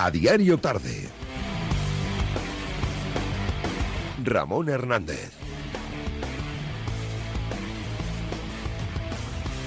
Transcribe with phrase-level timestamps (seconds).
[0.00, 1.08] A diario tarde.
[4.22, 5.32] Ramón Hernández.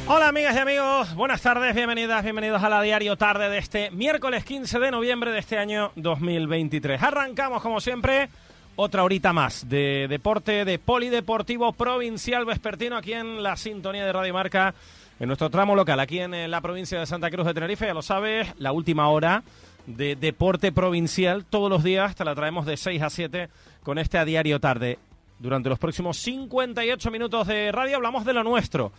[0.08, 4.46] Hola amigas y amigos, buenas tardes, bienvenidas, bienvenidos a la diario tarde de este miércoles
[4.46, 7.04] 15 de noviembre de este año 2023.
[7.04, 8.30] Arrancamos como siempre
[8.78, 14.34] otra horita más de deporte, de polideportivo provincial vespertino aquí en la sintonía de Radio
[14.34, 14.76] Marca,
[15.20, 18.02] en nuestro tramo local, aquí en la provincia de Santa Cruz de Tenerife, ya lo
[18.02, 19.44] sabes, la última hora
[19.88, 23.50] de deporte provincial, todos los días te la traemos de 6 a 7
[23.84, 25.00] con este a diario tarde.
[25.40, 28.92] Durante los próximos 58 minutos de radio hablamos de lo nuestro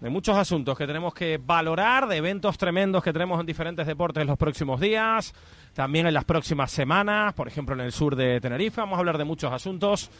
[0.00, 4.20] de muchos asuntos que tenemos que valorar, de eventos tremendos que tenemos en diferentes deportes
[4.20, 5.34] en los próximos días,
[5.74, 9.18] también en las próximas semanas, por ejemplo en el sur de Tenerife, vamos a hablar
[9.18, 10.10] de muchos asuntos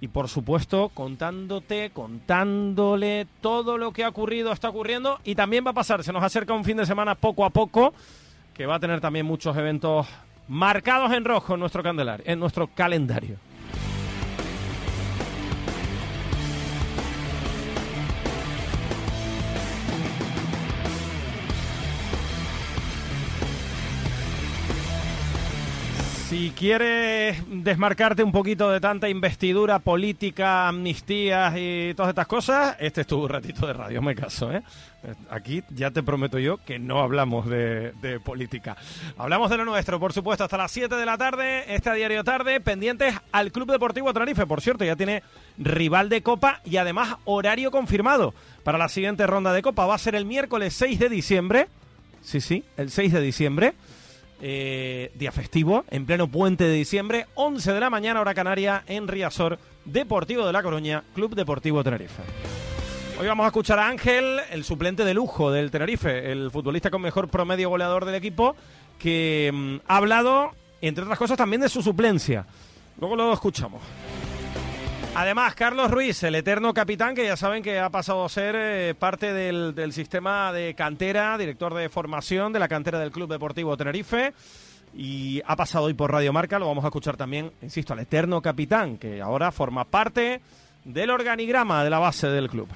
[0.00, 5.72] y por supuesto contándote, contándole todo lo que ha ocurrido, está ocurriendo y también va
[5.72, 7.94] a pasar, se nos acerca un fin de semana poco a poco
[8.58, 10.08] que va a tener también muchos eventos
[10.48, 13.36] marcados en rojo en nuestro, candelar, en nuestro calendario.
[26.38, 33.00] Si quieres desmarcarte un poquito de tanta investidura política, amnistías y todas estas cosas, este
[33.00, 34.52] es tu ratito de radio, me caso.
[34.52, 34.62] ¿eh?
[35.30, 38.76] Aquí ya te prometo yo que no hablamos de, política.
[39.16, 42.60] Hablamos de lo nuestro, por supuesto, hasta las 7 de la tarde, esta diario tarde,
[42.60, 44.46] pendientes al Club Deportivo Tenerife.
[44.46, 45.24] Por cierto, ya tiene
[45.58, 48.32] rival de Copa y además horario confirmado
[48.62, 49.86] para la siguiente ronda de Copa.
[49.86, 51.66] Va a ser el miércoles 6 de diciembre.
[52.22, 53.74] Sí, sí, el 6 de diciembre
[54.40, 59.08] eh, día festivo, en pleno puente de diciembre, 11 de la mañana, hora canaria, en
[59.08, 62.22] Riazor, Deportivo de La Coruña, Club Deportivo Tenerife.
[63.20, 67.02] Hoy vamos a escuchar a Ángel, el suplente de lujo del Tenerife, el futbolista con
[67.02, 68.54] mejor promedio goleador del equipo,
[68.98, 72.46] que mm, ha hablado, entre otras cosas, también de su suplencia.
[73.00, 73.82] Luego lo escuchamos.
[75.20, 78.94] Además, Carlos Ruiz, el eterno capitán, que ya saben que ha pasado a ser eh,
[78.96, 83.76] parte del, del, sistema de cantera, director de formación de la cantera del Club Deportivo
[83.76, 84.32] Tenerife.
[84.94, 88.40] Y ha pasado hoy por Radio Marca, lo vamos a escuchar también, insisto, al eterno
[88.40, 90.40] capitán, que ahora forma parte
[90.84, 92.68] del organigrama de la base del club.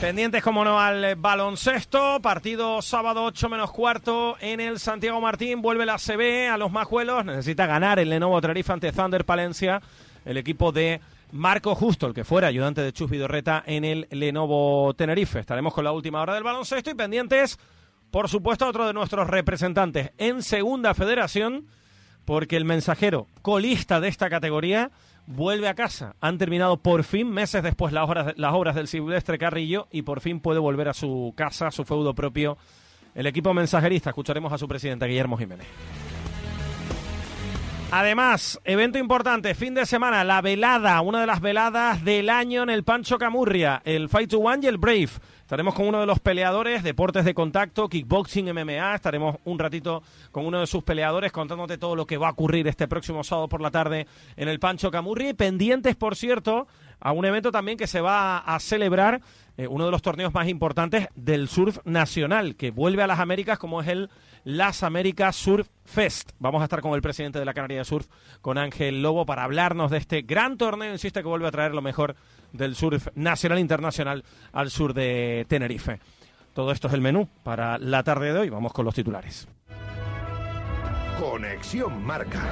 [0.00, 2.20] Pendientes, como no, al eh, baloncesto.
[2.20, 5.62] Partido sábado 8 menos cuarto en el Santiago Martín.
[5.62, 7.24] Vuelve la CB a los majuelos.
[7.24, 9.80] Necesita ganar el Lenovo Tenerife ante Thunder Palencia.
[10.26, 11.00] El equipo de
[11.32, 15.40] Marco Justo, el que fuera ayudante de Chus Vidorreta en el Lenovo Tenerife.
[15.40, 17.58] Estaremos con la última hora del baloncesto y pendientes,
[18.10, 21.68] por supuesto, a otro de nuestros representantes en Segunda Federación,
[22.26, 24.90] porque el mensajero colista de esta categoría
[25.26, 26.16] vuelve a casa.
[26.20, 30.20] Han terminado por fin, meses después, las obras, las obras del Silvestre Carrillo y por
[30.20, 32.56] fin puede volver a su casa, a su feudo propio.
[33.14, 35.66] El equipo mensajerista, escucharemos a su presidente, Guillermo Jiménez.
[37.90, 42.70] Además, evento importante, fin de semana, la velada, una de las veladas del año en
[42.70, 45.10] el Pancho Camurria, el Fight to One y el Brave.
[45.46, 48.96] Estaremos con uno de los peleadores, deportes de contacto, kickboxing, MMA.
[48.96, 50.02] Estaremos un ratito
[50.32, 53.48] con uno de sus peleadores contándote todo lo que va a ocurrir este próximo sábado
[53.48, 55.34] por la tarde en el Pancho Camurri.
[55.34, 56.66] Pendientes, por cierto,
[56.98, 59.20] a un evento también que se va a celebrar,
[59.56, 63.56] eh, uno de los torneos más importantes del surf nacional, que vuelve a las Américas
[63.56, 64.10] como es el
[64.46, 66.30] Las Américas Surf Fest.
[66.38, 68.06] Vamos a estar con el presidente de la Canaria de Surf,
[68.40, 71.82] con Ángel Lobo, para hablarnos de este gran torneo, insiste, que vuelve a traer lo
[71.82, 72.14] mejor
[72.52, 75.98] del surf nacional e internacional al sur de Tenerife.
[76.54, 78.48] Todo esto es el menú para la tarde de hoy.
[78.48, 79.48] Vamos con los titulares.
[81.18, 82.44] Conexión Marca.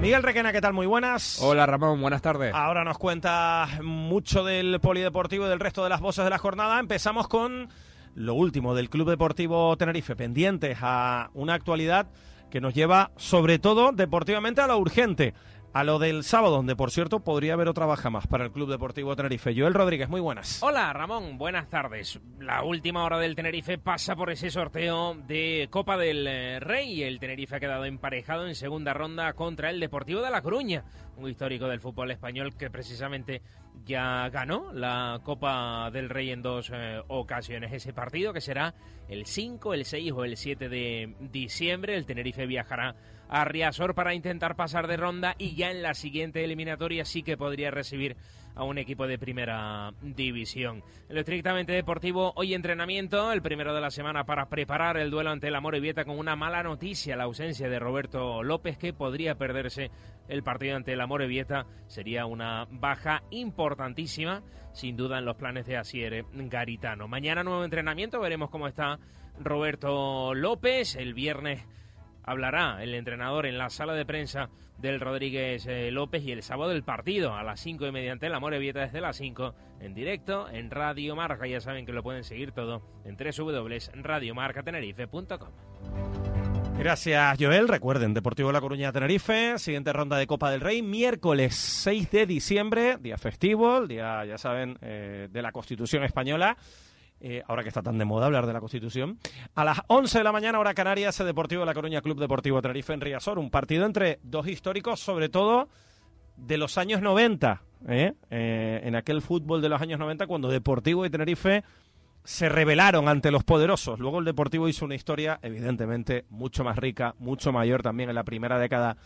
[0.00, 0.74] Miguel Requena, ¿qué tal?
[0.74, 1.40] Muy buenas.
[1.42, 2.54] Hola Ramón, buenas tardes.
[2.54, 6.78] Ahora nos cuenta mucho del polideportivo y del resto de las voces de la jornada.
[6.78, 7.68] Empezamos con
[8.14, 12.06] lo último del Club Deportivo Tenerife, pendientes a una actualidad
[12.48, 15.34] que nos lleva sobre todo deportivamente a lo urgente,
[15.72, 18.70] a lo del sábado, donde por cierto podría haber otra baja más para el Club
[18.70, 19.54] Deportivo Tenerife.
[19.56, 20.62] Joel Rodríguez, muy buenas.
[20.62, 22.20] Hola Ramón, buenas tardes.
[22.40, 27.02] La última hora del Tenerife pasa por ese sorteo de Copa del eh, Rey.
[27.02, 30.84] El Tenerife ha quedado emparejado en segunda ronda contra el Deportivo de La Coruña,
[31.16, 33.42] un histórico del fútbol español que precisamente
[33.84, 37.72] ya ganó la Copa del Rey en dos eh, ocasiones.
[37.72, 38.74] Ese partido que será
[39.08, 41.96] el 5, el 6 o el 7 de diciembre.
[41.96, 42.96] El Tenerife viajará
[43.28, 43.44] a
[43.94, 48.16] para intentar pasar de ronda y ya en la siguiente eliminatoria sí que podría recibir
[48.54, 50.82] a un equipo de primera división.
[51.08, 55.46] Lo estrictamente deportivo, hoy entrenamiento, el primero de la semana para preparar el duelo ante
[55.46, 59.92] el Vieta con una mala noticia, la ausencia de Roberto López que podría perderse
[60.26, 61.66] el partido ante el Vieta.
[61.86, 64.42] Sería una baja importantísima,
[64.72, 67.06] sin duda en los planes de Asier Garitano.
[67.06, 68.98] Mañana nuevo entrenamiento, veremos cómo está
[69.38, 70.96] Roberto López.
[70.96, 71.64] El viernes
[72.28, 76.72] hablará el entrenador en la sala de prensa del Rodríguez eh, López y el sábado
[76.72, 80.50] el partido a las 5 y mediante el Amor Vieta desde las 5 en directo
[80.50, 81.46] en Radio Marca.
[81.46, 85.48] Ya saben que lo pueden seguir todo en www.radiomarcatenerife.com.
[86.78, 87.66] Gracias, Joel.
[87.66, 92.98] Recuerden, Deportivo La Coruña Tenerife, siguiente ronda de Copa del Rey, miércoles 6 de diciembre,
[92.98, 96.56] día festivo, día, ya saben, eh, de la Constitución Española.
[97.20, 99.18] Eh, ahora que está tan de moda hablar de la Constitución.
[99.54, 102.92] A las 11 de la mañana, hora Canarias, Deportivo de La Coruña, Club Deportivo Tenerife
[102.92, 103.38] en Riazor.
[103.38, 105.68] Un partido entre dos históricos, sobre todo
[106.36, 107.62] de los años 90.
[107.88, 108.14] ¿eh?
[108.30, 111.64] Eh, en aquel fútbol de los años 90, cuando Deportivo y Tenerife
[112.24, 113.98] se rebelaron ante los poderosos.
[113.98, 118.24] Luego el Deportivo hizo una historia, evidentemente, mucho más rica, mucho mayor también en la
[118.24, 118.96] primera década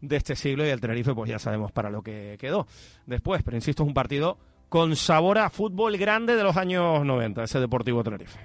[0.00, 2.66] de este siglo y el Tenerife, pues ya sabemos para lo que quedó
[3.06, 3.42] después.
[3.42, 4.36] Pero insisto, es un partido
[4.72, 8.38] con sabor a fútbol grande de los años 90, ese Deportivo Tenerife.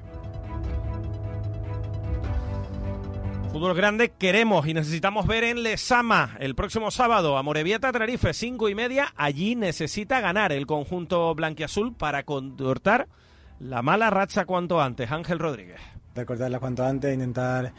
[3.54, 8.68] Fútbol grande queremos y necesitamos ver en Lesama el próximo sábado a Morevieta Tenerife, cinco
[8.68, 9.14] y media.
[9.16, 13.08] Allí necesita ganar el conjunto blanquiazul para cortar
[13.62, 15.10] la mala racha cuanto antes.
[15.10, 15.80] Ángel Rodríguez.
[16.14, 17.72] Recordarla cuanto antes, intentar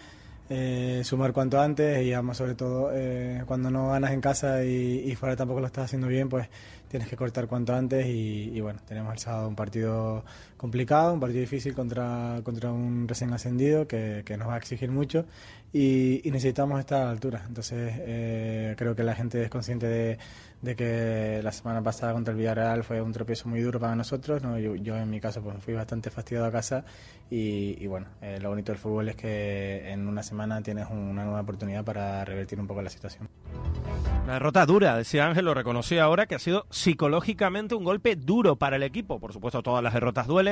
[0.48, 5.02] eh, sumar cuanto antes y además sobre todo eh, cuando no ganas en casa y,
[5.04, 6.48] y, fuera tampoco lo estás haciendo bien, pues
[6.88, 10.25] tienes que cortar cuanto antes y, bueno, tenemos el sábado un partido
[10.58, 15.25] complicado, un partido difícil contra, contra un recién ascendido que, nos va a exigir mucho
[15.72, 17.44] y, necesitamos estar a la altura.
[17.49, 22.38] Entonces eh, creo que la gente es consciente de, que la semana pasada contra el
[22.38, 24.43] Villarreal fue un tropiezo muy duro para nosotros.
[24.43, 24.58] ¿no?
[24.58, 26.84] Yo, en mi caso pues fui bastante fastidiado a casa
[27.31, 31.40] y, bueno, eh, lo bonito del fútbol es que en una semana tienes una nueva
[31.40, 33.28] oportunidad para revertir un poco la situación.
[34.26, 38.56] La derrota dura, decía Ángel, lo reconocí ahora, que ha sido psicológicamente un golpe duro
[38.56, 39.19] para el equipo.
[39.19, 40.47] Por supuesto, todas las derrotas duelen,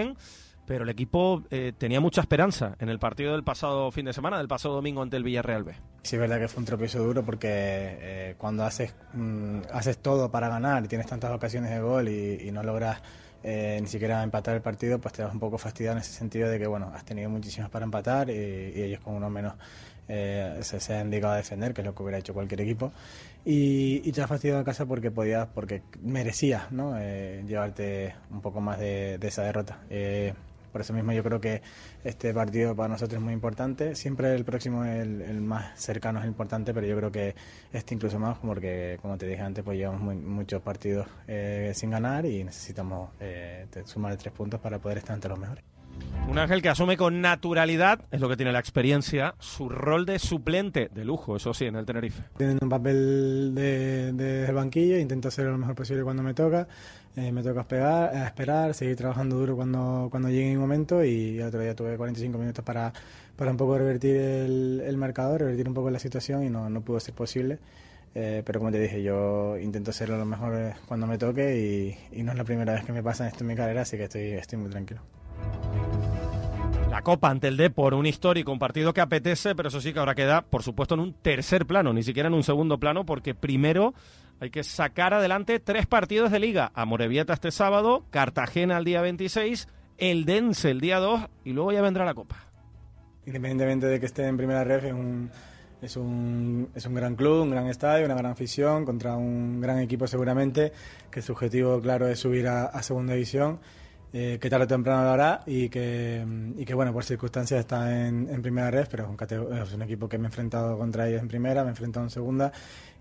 [0.67, 4.39] pero el equipo eh, tenía mucha esperanza en el partido del pasado fin de semana,
[4.39, 5.75] del pasado domingo ante el Villarreal B.
[6.03, 10.31] Sí, es verdad que fue un tropiezo duro porque eh, cuando haces, mm, haces todo
[10.31, 13.01] para ganar y tienes tantas ocasiones de gol y, no logras
[13.43, 16.49] eh, ni siquiera empatar el partido, pues te das un poco fastidiado en ese sentido
[16.49, 19.55] de que, bueno, has tenido muchísimas para empatar y, y ellos con uno menos
[20.09, 22.93] eh, se, se, han dedicado a defender, que es lo que hubiera hecho cualquier equipo.
[23.49, 26.99] Y, te has fastidiado a casa porque podías, porque merecías ¿no?
[26.99, 29.79] Eh, llevarte un poco más de, esa derrota.
[29.89, 30.35] Eh,
[30.73, 31.63] por eso mismo yo creo que
[32.03, 33.95] este partido para nosotros es muy importante.
[33.95, 37.37] Siempre el próximo, el, el más cercano es importante, pero yo creo que
[37.73, 41.07] este incluso más, porque como te dije antes, pues llevamos muchos partidos
[41.73, 43.11] sin ganar y necesitamos
[43.85, 45.76] sumar tres puntos para poder estar entre los mejores.
[46.29, 50.19] Un Ángel que asume con naturalidad, es lo que tiene la experiencia, su rol de
[50.19, 52.25] suplente de lujo, eso sí, en el Tenerife.
[52.37, 56.67] Teniendo un papel de, de, banquillo, intento hacer lo mejor posible cuando me toca.
[57.15, 61.47] Eh, me toca esperar, esperar, seguir trabajando duro cuando, cuando llegue mi momento y el
[61.47, 62.93] otro día tuve 45 minutos para,
[63.37, 66.83] para un poco revertir el, el marcador, revertir un poco la situación y no, no
[66.83, 67.59] pudo ser posible.
[68.15, 72.23] Eh, pero como te dije, yo intento hacerlo lo mejor cuando me toque y, y,
[72.23, 74.33] no es la primera vez que me pasa esto en mi carrera, así que estoy,
[74.33, 75.01] estoy muy tranquilo.
[76.97, 79.99] La Copa ante el Depor, un histórico, un partido que apetece, pero eso sí que
[79.99, 83.35] ahora queda, por supuesto, en un tercer plano, ni siquiera en un segundo plano, porque
[83.35, 83.93] primero
[84.41, 86.73] hay que sacar adelante tres partidos de liga.
[86.75, 86.87] A
[87.35, 92.07] este sábado, Cartagena el día 26, el Dense el día 2 y luego ya vendrá
[92.07, 92.37] la Copa.
[93.27, 95.31] Independientemente de que esté en primera ref, es un,
[95.83, 99.81] es un, es un gran club, un gran estadio, una gran afición, contra un gran
[99.81, 100.73] equipo seguramente,
[101.11, 103.61] que su objetivo claro es subir a segunda división
[104.13, 106.25] eh, que tarde o temprano lo hará y que,
[106.57, 110.25] y que bueno, por circunstancias está en, primera red, pero es un, equipo que me
[110.25, 112.53] he enfrentado contra ellos en primera, me he enfrentado en segunda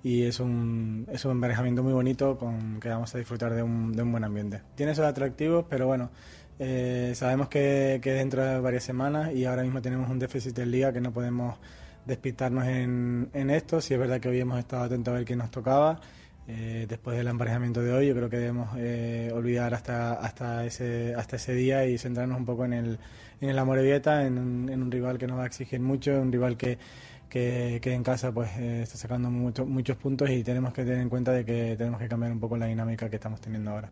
[0.03, 3.93] y es un, es un emparejamiento muy bonito con que vamos a disfrutar de un,
[3.93, 4.61] de un buen ambiente.
[4.75, 6.09] Tiene esos atractivos, pero bueno,
[6.59, 10.71] eh, sabemos que, que dentro de varias semanas y ahora mismo tenemos un déficit en
[10.71, 11.57] liga que no podemos
[12.05, 13.81] despistarnos en, en esto.
[13.81, 15.99] Si es verdad que hoy hemos estado atentos a ver quién nos tocaba.
[16.47, 21.15] Eh, después del emparejamiento de hoy, yo creo que debemos eh, olvidar hasta, hasta, ese,
[21.15, 22.99] hasta ese día y centrarnos un poco en el,
[23.41, 26.55] en el Amorebieta, en, en un rival que nos va a exigir mucho, un rival
[26.55, 26.77] que,
[27.29, 31.09] que, en casa pues eh, está sacando mucho, muchos puntos y tenemos que tener en
[31.09, 33.91] cuenta de que tenemos que cambiar un poco la dinámica que estamos teniendo ahora.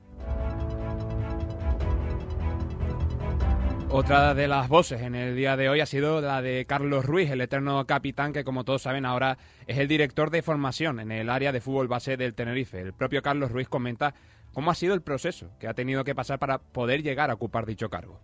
[3.96, 7.30] Otra de las voces en el día de hoy ha sido la de Carlos Ruiz,
[7.30, 11.30] el eterno capitán que, como todos saben, ahora es el director de formación en el
[11.30, 12.82] área de fútbol base del Tenerife.
[12.82, 14.16] El propio Carlos Ruiz comenta
[14.52, 17.68] cómo ha sido el proceso que ha tenido que pasar para poder llegar a ocupar
[17.68, 18.20] dicho cargo.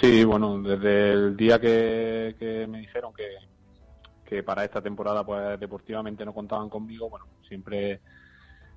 [0.00, 6.34] Sí, bueno, desde el día que, me dijeron que, para esta temporada pues deportivamente no
[6.34, 8.00] contaban conmigo, bueno, siempre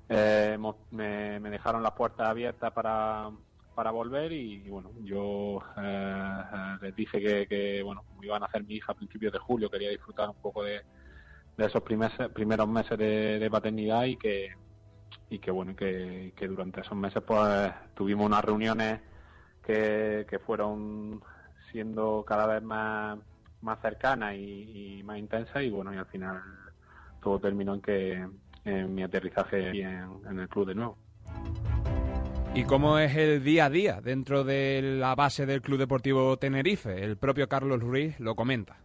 [0.08, 0.56] eh,
[0.92, 3.28] me, dejaron las puertas abiertas para,
[3.78, 8.64] para volver y, bueno, yo eh, eh, les dije que, que, bueno, iban a hacer
[8.64, 10.82] mi hija a principios de julio, quería disfrutar un poco de,
[11.56, 14.50] esos primeros meses de, paternidad y que
[15.30, 19.00] y que bueno que, que durante esos meses pues tuvimos unas reuniones
[19.64, 21.22] que, fueron
[21.70, 23.16] siendo cada vez más,
[23.60, 26.42] más cercanas y, más intensas y bueno, y al final
[27.22, 28.28] todo terminó en que
[28.64, 30.98] en mi aterrizaje en, en el club de nuevo.
[32.58, 37.04] ¿Y cómo es el día a día dentro de la base del Club Deportivo Tenerife?
[37.04, 38.80] El propio Carlos Ruiz lo comenta.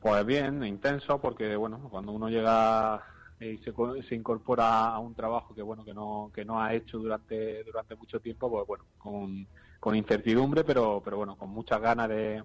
[0.00, 3.04] Pues bien, intenso, porque bueno, cuando uno llega
[3.38, 3.74] y se,
[4.08, 7.94] se, incorpora a un trabajo que bueno que no que no ha hecho durante durante
[7.94, 9.46] mucho tiempo, pues bueno, con
[9.78, 12.42] con incertidumbre, pero, pero bueno, con muchas ganas de,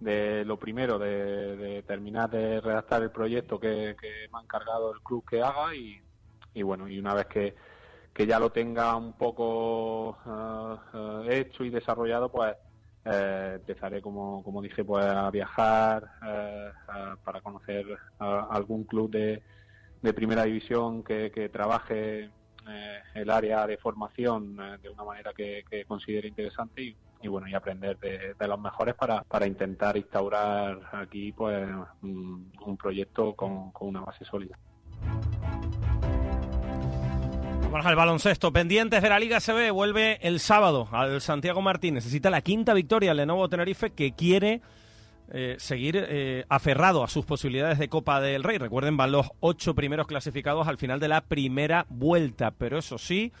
[0.00, 3.94] de lo primero, de, terminar de redactar el proyecto que,
[4.32, 6.00] me ha encargado el club que haga y,
[6.54, 7.54] y bueno, y una vez que,
[8.12, 12.54] que ya lo tenga un poco eh, eh, hecho y desarrollado, pues
[13.04, 16.04] eh, empezaré, como, como dije, pues a viajar
[17.24, 17.86] para conocer
[18.18, 19.42] algún club de,
[20.02, 22.30] de primera división que, que trabaje
[22.68, 27.54] eh, el área de formación eh, de una manera que, considere interesante y, bueno y
[27.54, 31.68] aprender de, los mejores para, para, intentar instaurar aquí pues
[32.02, 34.58] un, proyecto con, una base sólida.
[37.70, 38.52] Vamos al baloncesto.
[38.52, 39.70] Pendientes de la Liga CB.
[39.70, 41.94] Vuelve el sábado al Santiago Martín.
[41.94, 44.60] Necesita la quinta victoria el Lenovo Tenerife que quiere
[45.32, 48.58] eh, seguir eh, aferrado a sus posibilidades de Copa del Rey.
[48.58, 53.32] Recuerden, van los ocho primeros clasificados al final de la primera vuelta, pero eso sí,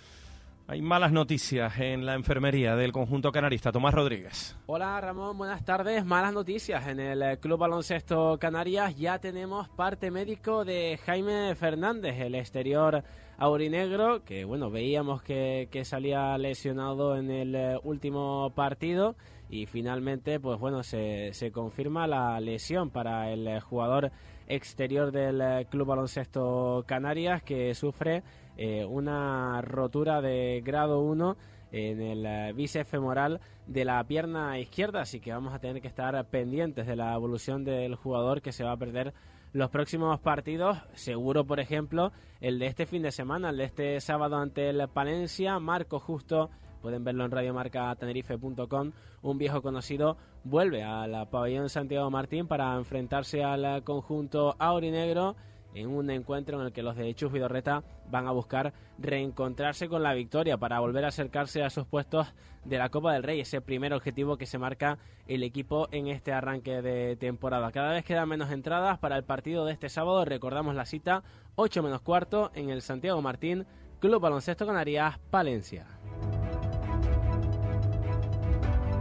[0.68, 3.72] hay malas noticias en la enfermería del conjunto canarista.
[3.72, 4.56] Tomás Rodríguez.
[4.66, 6.04] Hola Ramón, buenas tardes.
[6.04, 8.94] Malas noticias en el eh, Club Baloncesto Canarias.
[8.96, 13.02] Ya tenemos parte médico de Jaime Fernández, el exterior
[13.40, 19.16] aurinegro, que bueno, veíamos que, salía lesionado en el último partido
[19.48, 24.12] y finalmente pues bueno se, confirma la lesión para el eh, jugador
[24.46, 28.22] exterior del eh, Club Baloncesto Canarias que sufre
[28.58, 31.36] eh, una rotura de grado 1
[31.72, 36.22] en el bíceps femoral de la pierna izquierda, así que vamos a tener que estar
[36.26, 39.14] pendientes de la evolución del jugador que se va a perder
[39.52, 44.00] los próximos partidos, seguro por ejemplo el de este fin de semana, el de este
[44.00, 48.92] sábado ante el Palencia, Marco Justo pueden verlo en radiomarcatenerife.com,
[49.22, 55.36] un viejo conocido vuelve al pabellón Santiago Martín para enfrentarse al conjunto aurinegro
[55.74, 60.02] en un encuentro en el que los de Chus Vidorreta van a buscar reencontrarse con
[60.02, 62.32] la victoria para volver a acercarse a sus puestos
[62.64, 66.32] de la Copa del Rey, ese primer objetivo que se marca el equipo en este
[66.32, 67.72] arranque de temporada.
[67.72, 71.22] Cada vez quedan menos entradas para el partido de este sábado, recordamos la cita
[71.54, 73.66] 8 menos cuarto en el Santiago Martín,
[74.00, 75.86] Club Baloncesto Canarias, Palencia.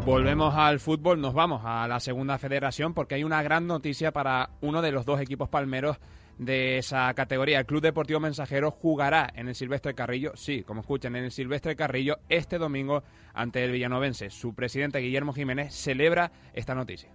[0.05, 4.49] Volvemos al fútbol, nos vamos a la segunda federación porque hay una gran noticia para
[4.61, 5.97] uno de los dos equipos palmeros
[6.39, 7.59] de esa categoría.
[7.59, 11.75] El Club Deportivo Mensajero jugará en el Silvestre Carrillo, sí, como escuchan, en el Silvestre
[11.75, 13.03] Carrillo este domingo
[13.33, 14.31] ante el Villanovense.
[14.31, 17.11] Su presidente Guillermo Jiménez celebra esta noticia.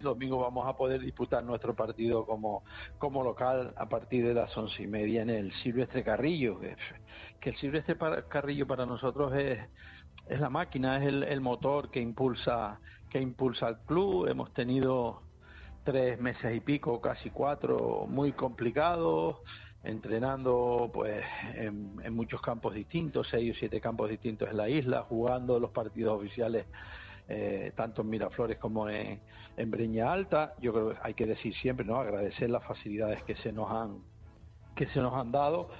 [0.00, 2.62] Domingo vamos a poder disputar nuestro partido como,
[2.98, 6.60] como local a partir de las once y media en el Silvestre Carrillo.
[7.40, 7.96] Que el Silvestre
[8.28, 9.58] Carrillo para nosotros es
[10.28, 12.80] es la máquina, es el, motor que impulsa,
[13.10, 14.28] que impulsa al club.
[14.28, 15.22] Hemos tenido
[15.88, 19.36] tres meses y pico, casi cuatro, muy complicados,
[19.82, 25.58] entrenando pues en, muchos campos distintos, seis o siete campos distintos en la isla, jugando
[25.58, 26.66] los partidos oficiales
[27.26, 29.18] eh, tanto en Miraflores como en,
[29.56, 30.52] Breña Alta.
[30.60, 31.96] Yo creo que hay que decir siempre, ¿no?
[31.96, 34.02] Agradecer las facilidades que se nos han
[34.76, 35.70] que se nos han dado,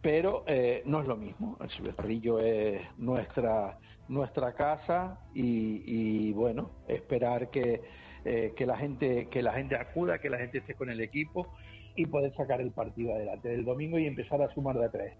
[0.00, 1.58] pero eh, no es lo mismo.
[1.60, 7.82] El ciberrillo es nuestra nuestra casa y, bueno, esperar que,
[8.26, 11.54] eh, que, la gente, que la gente acuda, que la gente esté con el equipo
[11.94, 15.14] y poder sacar el partido adelante del domingo y empezar a sumar de tres.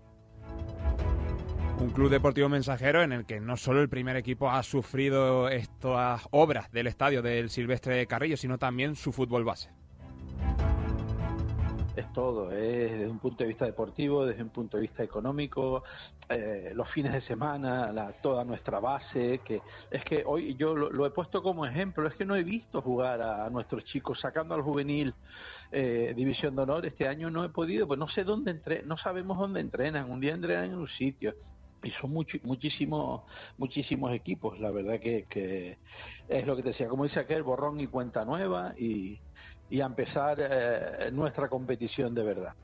[1.81, 6.27] Un club deportivo mensajero en el que no solo el primer equipo ha sufrido estas
[6.33, 9.71] obras del estadio del Silvestre Carrillo, sino también su fútbol base.
[11.97, 15.83] Es todo, es desde un punto de vista deportivo, desde un punto de vista económico,
[16.29, 21.07] eh, los fines de semana, la, toda nuestra base, que es que hoy yo lo,
[21.07, 24.63] he puesto como ejemplo, es que no he visto jugar a, nuestros chicos sacando al
[24.63, 25.15] juvenil
[25.73, 28.99] eh, división de honor este año no he podido, pues no sé dónde entre, no
[28.99, 31.35] sabemos dónde entrenan, un día entrenan en un sitio,
[31.83, 33.23] y son muchísimos
[33.59, 35.79] muchísimos equipos la verdad que, que,
[36.29, 39.21] es lo que te decía como dice aquel borrón y cuenta nueva y,
[39.71, 42.55] y a empezar eh, nuestra competición de verdad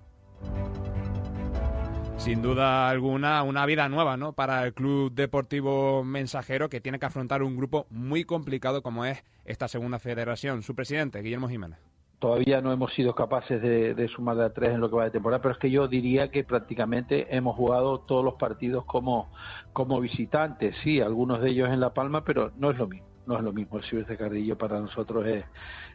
[2.22, 4.32] sin duda alguna, una vida nueva, ¿no?
[4.32, 9.24] Para el Club Deportivo Mensajero, que tiene que afrontar un grupo muy complicado como es
[9.44, 10.62] esta segunda federación.
[10.62, 11.80] Su presidente, Guillermo Jiménez
[12.20, 15.10] todavía no hemos sido capaces de, sumar de a tres en lo que va de
[15.10, 19.32] temporada, pero es que yo diría que prácticamente hemos jugado todos los partidos como,
[19.72, 23.36] como visitantes, sí, algunos de ellos en La Palma, pero no es lo mismo, no
[23.36, 23.78] es lo mismo.
[23.78, 25.44] El Silvestre Carrillo para nosotros es,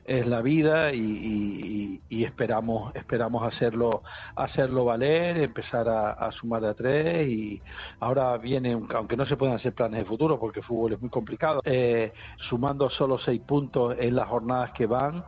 [0.05, 4.03] es la vida y, esperamos esperamos hacerlo
[4.35, 7.61] hacerlo valer, empezar a, sumar de a tres y
[7.99, 11.09] ahora viene, aunque no se pueden hacer planes de futuro porque el fútbol es muy
[11.09, 12.13] complicado, eh,
[12.49, 15.23] sumando solo seis puntos en las jornadas que van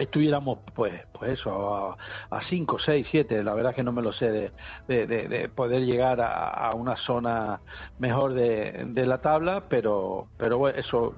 [0.00, 1.96] estuviéramos pues pues eso
[2.30, 6.20] a 5, 6, 7 la verdad que no me lo sé de, de, poder llegar
[6.20, 7.60] a, una zona
[7.98, 11.14] mejor de, la tabla pero pero bueno, eso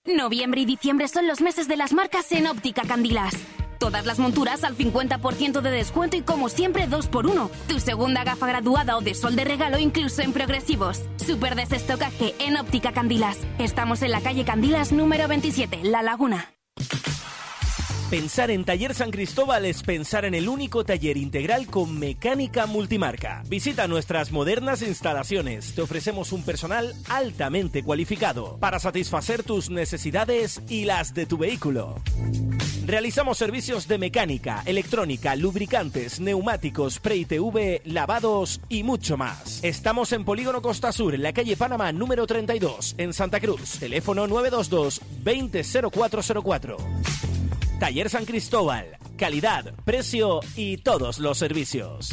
[0.07, 3.35] Noviembre y diciembre son los meses de las marcas en Óptica Candilas.
[3.79, 7.51] Todas las monturas al 50% de descuento y como siempre 2x1.
[7.69, 11.03] Tu segunda gafa graduada o de sol de regalo incluso en progresivos.
[11.17, 13.37] Super desestocaje en Óptica Candilas.
[13.59, 16.55] Estamos en la calle Candilas número 27, La Laguna.
[18.15, 23.43] Pensar en Taller San Cristóbal es pensar en el único taller integral con mecánica multimarca.
[23.49, 25.75] Visita nuestras modernas instalaciones.
[25.75, 32.01] Te ofrecemos un personal altamente cualificado para satisfacer tus necesidades y las de tu vehículo.
[32.87, 39.59] Realizamos servicios de mecánica, electrónica, lubricantes, neumáticos, pre-ITV, lavados y mucho más.
[39.65, 43.81] Estamos en Polígono Costa Sur, en la calle Panamá número 32, en Santa Cruz.
[43.81, 46.77] Teléfono 922 200404.
[47.79, 52.11] Taller San Cristóbal, calidad, precio y todos los servicios.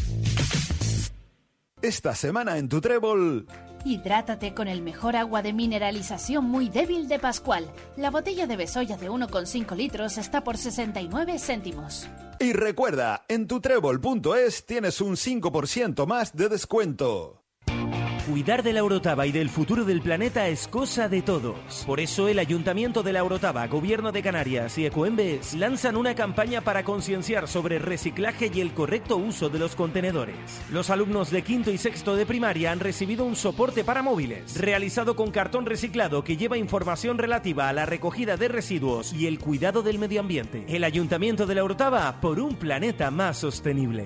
[1.81, 3.47] Esta semana en tu trébol.
[3.85, 7.71] Hidrátate con el mejor agua de mineralización muy débil de Pascual.
[7.95, 12.07] La botella de Besoya de 1,5 litros está por 69 céntimos.
[12.39, 17.40] Y recuerda, en tutrébol.es tienes un 5% más de descuento.
[18.27, 21.55] Cuidar de la Orotava y del futuro del planeta es cosa de todos.
[21.87, 26.61] Por eso el Ayuntamiento de la Orotava, Gobierno de Canarias y Ecoembes lanzan una campaña
[26.61, 30.35] para concienciar sobre reciclaje y el correcto uso de los contenedores.
[30.71, 35.15] Los alumnos de quinto y sexto de primaria han recibido un soporte para móviles, realizado
[35.15, 39.81] con cartón reciclado que lleva información relativa a la recogida de residuos y el cuidado
[39.81, 40.63] del medio ambiente.
[40.67, 44.03] El Ayuntamiento de la Orotava por un planeta más sostenible.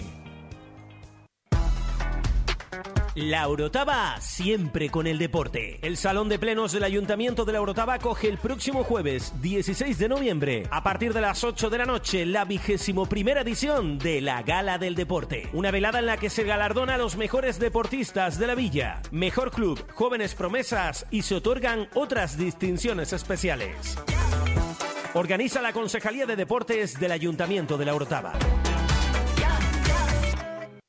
[3.15, 5.79] La Orotava siempre con el deporte.
[5.81, 10.09] El Salón de Plenos del Ayuntamiento de la Orotava coge el próximo jueves 16 de
[10.09, 14.43] noviembre a partir de las 8 de la noche la vigésimo primera edición de la
[14.43, 15.47] Gala del Deporte.
[15.53, 19.51] Una velada en la que se galardona a los mejores deportistas de la villa, mejor
[19.51, 23.97] club, jóvenes promesas y se otorgan otras distinciones especiales.
[25.13, 28.33] Organiza la Concejalía de Deportes del Ayuntamiento de la Orotava.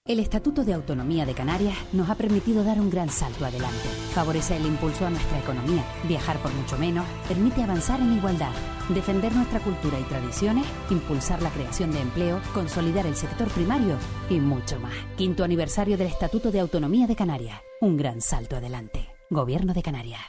[0.06, 3.88] El Estatuto de Autonomía de Canarias nos ha permitido dar un gran salto adelante.
[4.12, 8.52] Favorece el impulso a nuestra economía, viajar por mucho menos, permite avanzar en igualdad,
[8.90, 13.96] defender nuestra cultura y tradiciones, impulsar la creación de empleo, consolidar el sector primario
[14.30, 14.94] y mucho más.
[15.16, 17.60] Quinto aniversario del Estatuto de Autonomía de Canarias.
[17.80, 19.08] Un gran salto adelante.
[19.28, 20.20] Gobierno de Canarias.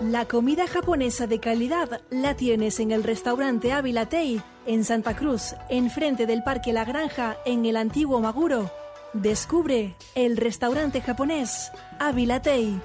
[0.00, 5.54] La comida japonesa de calidad la tienes en el restaurante Ávila Tei, en Santa Cruz,
[5.68, 8.70] enfrente del Parque La Granja, en el antiguo Maguro.
[9.12, 12.80] Descubre el restaurante japonés Ávila Tei.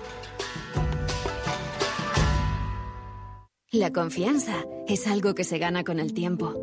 [3.72, 6.54] La confianza es algo que se gana con el tiempo.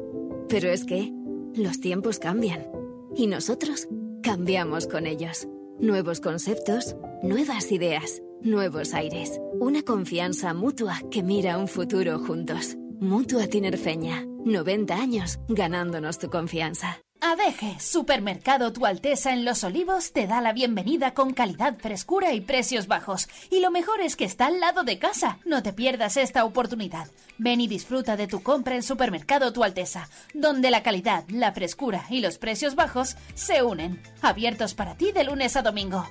[0.48, 1.12] Pero es que
[1.54, 2.66] los tiempos cambian.
[3.14, 3.88] Y nosotros
[4.22, 5.46] cambiamos con ellos.
[5.78, 9.40] Nuevos conceptos, nuevas ideas, nuevos aires.
[9.60, 12.76] Una confianza mutua que mira un futuro juntos.
[13.00, 14.24] Mutua Tinerfeña.
[14.44, 17.00] 90 años ganándonos tu confianza.
[17.20, 22.42] ADG, Supermercado Tu Alteza en Los Olivos, te da la bienvenida con calidad, frescura y
[22.42, 23.28] precios bajos.
[23.50, 25.38] Y lo mejor es que está al lado de casa.
[25.46, 27.08] No te pierdas esta oportunidad.
[27.38, 32.04] Ven y disfruta de tu compra en Supermercado Tu Alteza, donde la calidad, la frescura
[32.10, 34.02] y los precios bajos se unen.
[34.20, 36.06] Abiertos para ti de lunes a domingo.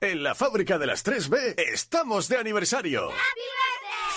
[0.00, 3.10] En la fábrica de las 3B estamos de aniversario.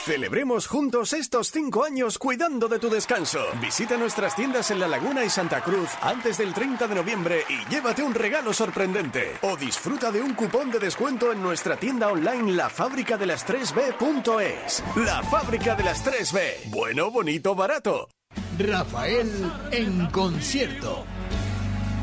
[0.06, 3.40] Celebremos juntos estos cinco años cuidando de tu descanso.
[3.62, 7.64] Visita nuestras tiendas en La Laguna y Santa Cruz antes del 30 de noviembre y
[7.70, 9.34] llévate un regalo sorprendente.
[9.42, 14.84] O disfruta de un cupón de descuento en nuestra tienda online lafabricadelas3b.es.
[15.06, 16.72] La fábrica de las 3B.
[16.72, 18.10] Bueno, bonito, barato.
[18.58, 19.30] Rafael
[19.72, 21.06] en concierto.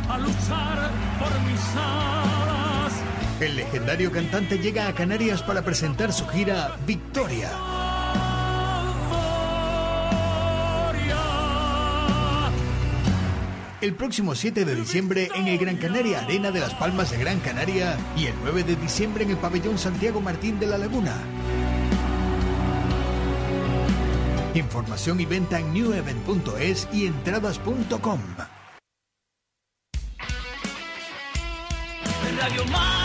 [0.09, 2.93] A luchar por mis alas.
[3.41, 7.51] El legendario cantante llega a Canarias para presentar su gira Victoria.
[13.83, 17.41] El próximo 7 de diciembre en el Gran Canaria Arena de las Palmas de Gran
[17.41, 21.15] Canaria y el 9 de diciembre en el pabellón Santiago Martín de la Laguna.
[24.55, 28.21] Información y venta en newevent.es y entradas.com.
[32.39, 32.96] Radio.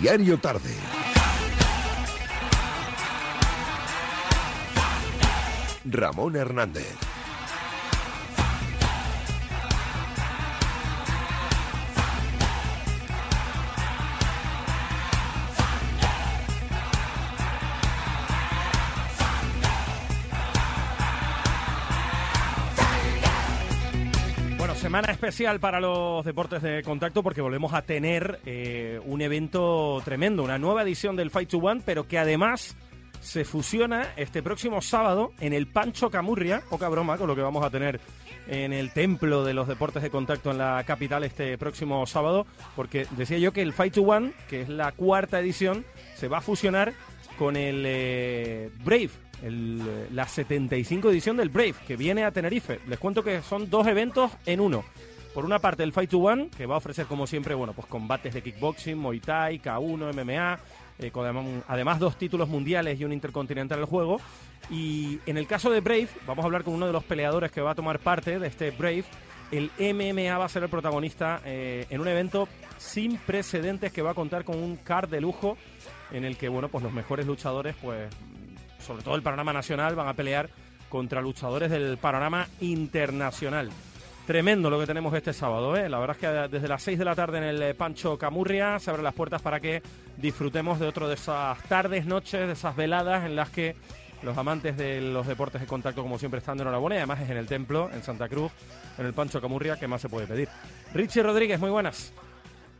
[0.00, 0.74] Diario tarde.
[5.84, 7.09] Ramón Hernández.
[25.20, 30.58] Especial para los deportes de contacto porque volvemos a tener eh, un evento tremendo, una
[30.58, 32.74] nueva edición del Fight to One, pero que además
[33.20, 37.62] se fusiona este próximo sábado en el Pancho Camurria, poca broma con lo que vamos
[37.62, 38.00] a tener
[38.48, 43.06] en el templo de los deportes de contacto en la capital este próximo sábado, porque
[43.10, 46.40] decía yo que el Fight to One, que es la cuarta edición, se va a
[46.40, 46.94] fusionar
[47.38, 49.10] con el eh, Brave,
[49.42, 52.80] el, eh, la 75 edición del Brave, que viene a Tenerife.
[52.88, 54.82] Les cuento que son dos eventos en uno.
[55.34, 57.86] Por una parte, el Fight to One, que va a ofrecer, como siempre, bueno, pues
[57.86, 60.58] combates de kickboxing, Muay Thai, K1, MMA,
[60.98, 64.20] eh, con adem- además dos títulos mundiales y un intercontinental al juego.
[64.70, 67.60] Y en el caso de Brave, vamos a hablar con uno de los peleadores que
[67.60, 69.04] va a tomar parte de este Brave.
[69.52, 74.10] El MMA va a ser el protagonista eh, en un evento sin precedentes que va
[74.10, 75.56] a contar con un card de lujo
[76.10, 78.08] en el que, bueno, pues los mejores luchadores, pues
[78.80, 80.50] sobre todo el panorama nacional, van a pelear
[80.88, 83.70] contra luchadores del panorama internacional.
[84.30, 85.88] Tremendo lo que tenemos este sábado, ¿eh?
[85.88, 88.78] La verdad es que desde las 6 de la tarde en el eh, Pancho Camurria
[88.78, 89.82] se abren las puertas para que
[90.18, 93.74] disfrutemos de otro de esas tardes, noches, de esas veladas en las que
[94.22, 97.30] los amantes de los deportes de contacto, como siempre, están de enhorabuena y además es
[97.30, 98.52] en el templo, en Santa Cruz,
[98.98, 100.48] en el Pancho Camurria, que más se puede pedir.
[100.94, 102.12] Richie Rodríguez, muy buenas.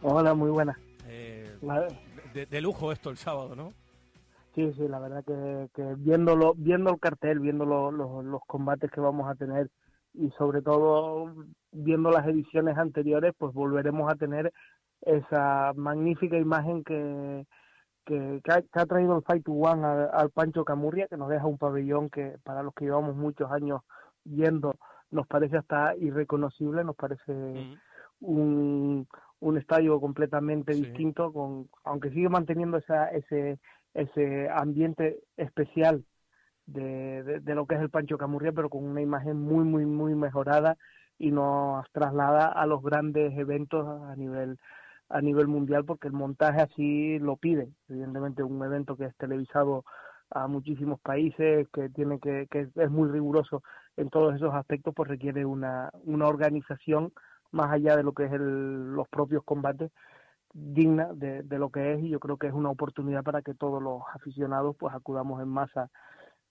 [0.03, 0.79] Hola, muy buenas.
[1.09, 1.53] Eh,
[2.33, 3.73] de, de lujo esto el sábado, ¿no?
[4.55, 8.89] Sí, sí, la verdad que, que viéndolo, viendo el cartel, viendo lo- lo- los combates
[8.93, 9.69] que vamos a tener
[10.15, 11.33] y sobre todo
[11.73, 14.53] viendo las ediciones anteriores, pues volveremos a tener
[15.03, 17.47] esa magnífica imagen que,
[18.05, 21.17] que, que ha, que ha traído el Fight to One al, al Pancho Camurria, que
[21.17, 23.83] nos deja un pabellón que para los que llevamos muchos años
[24.25, 24.75] yendo
[25.11, 27.33] nos parece hasta irreconocible, nos parece
[28.21, 29.09] un,
[29.41, 33.59] un estadio completamente distinto, con, aunque sigue manteniendo esa, ese,
[33.95, 36.05] ese ambiente especial
[36.73, 40.15] de, de, lo que es el Pancho Camurria, pero con una imagen muy, muy, muy
[40.15, 40.77] mejorada
[41.19, 44.59] y nos traslada a los grandes eventos a nivel
[45.11, 47.69] a nivel mundial porque el montaje así lo pide.
[47.89, 49.85] Evidentemente un evento que es televisado
[50.31, 53.63] a muchísimos países que tiene que, que es muy riguroso
[53.97, 57.13] en todos esos aspectos pues requiere una, una organización
[57.51, 59.91] más allá de lo que es el, los propios combates
[60.53, 63.55] digna de, de lo que es y yo creo que es una oportunidad para que
[63.55, 65.91] todos los aficionados pues acudamos en masa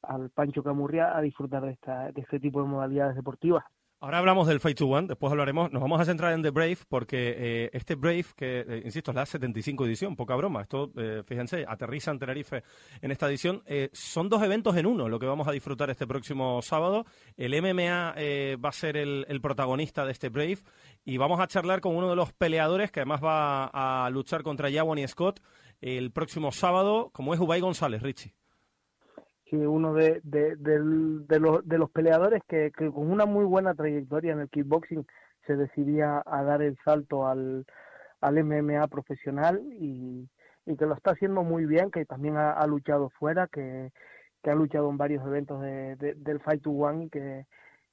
[0.02, 1.78] al Pancho Camurria a disfrutar de,
[2.16, 3.64] este tipo de modalidades deportivas.
[4.02, 5.74] Ahora hablamos del Fight to One, después hablaremos.
[5.74, 9.16] Nos vamos a centrar en The Brave porque eh, este Brave, que eh, insisto, es
[9.16, 10.62] la 75 edición, poca broma.
[10.62, 12.64] Esto, eh, fíjense, aterriza en Tenerife
[13.02, 13.62] en esta edición.
[13.92, 17.06] Son dos eventos en uno lo que vamos a disfrutar este próximo sábado.
[17.36, 18.16] El MMA
[18.56, 20.60] va a ser el, el protagonista de este Brave
[21.04, 23.66] y vamos a charlar con uno de los peleadores que además va
[24.06, 25.42] a luchar contra Yawan y Scott
[25.82, 28.34] el próximo sábado, como es Ubay González, Richie.
[29.50, 33.74] Sí, uno de, de, de los, de los peleadores que, que con una muy buena
[33.74, 35.06] trayectoria en el kickboxing
[35.48, 37.66] se decidía a dar el salto al,
[38.22, 40.30] al MMA profesional y,
[40.68, 43.92] y que lo está haciendo muy bien, que también ha, ha luchado fuera, que,
[44.44, 47.46] que ha luchado en varios eventos de, de- del Fight to One y que,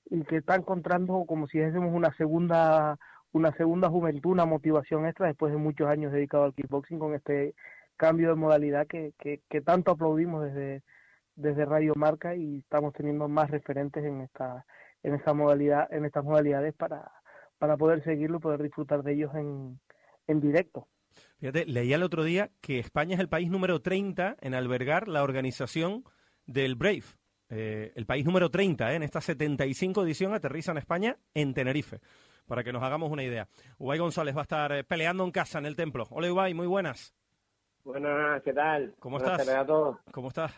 [0.07, 2.99] y que está encontrando como si dijésemos una segunda
[3.33, 7.55] una segunda juventud, una motivación extra después de muchos años dedicado al kickboxing con este
[7.97, 10.83] cambio de modalidad que, que, que tanto aplaudimos desde,
[11.37, 14.65] desde Radio Marca y estamos teniendo más referentes en esta
[15.03, 17.11] en esta modalidad en estas modalidades para
[17.59, 19.79] para poder seguirlo y poder disfrutar de ellos en,
[20.27, 20.89] en directo.
[21.39, 25.23] Fíjate, leía el otro día que España es el país número 30 en albergar la
[25.23, 26.05] organización
[26.47, 27.05] del Brave.
[27.49, 32.01] Eh, el país número 30 eh, en esta 75 edición aterriza en España, en Tenerife,
[32.47, 33.49] para que nos hagamos una idea.
[33.79, 36.07] Ubay González va a estar eh, peleando en casa, en el templo.
[36.11, 37.15] Hola Ubay, muy buenas.
[37.85, 38.95] Buenas, ¿qué tal?
[38.99, 39.47] ¿Cómo Buenas estás?
[39.47, 39.99] tardes a todos.
[40.11, 40.53] ¿Cómo estás?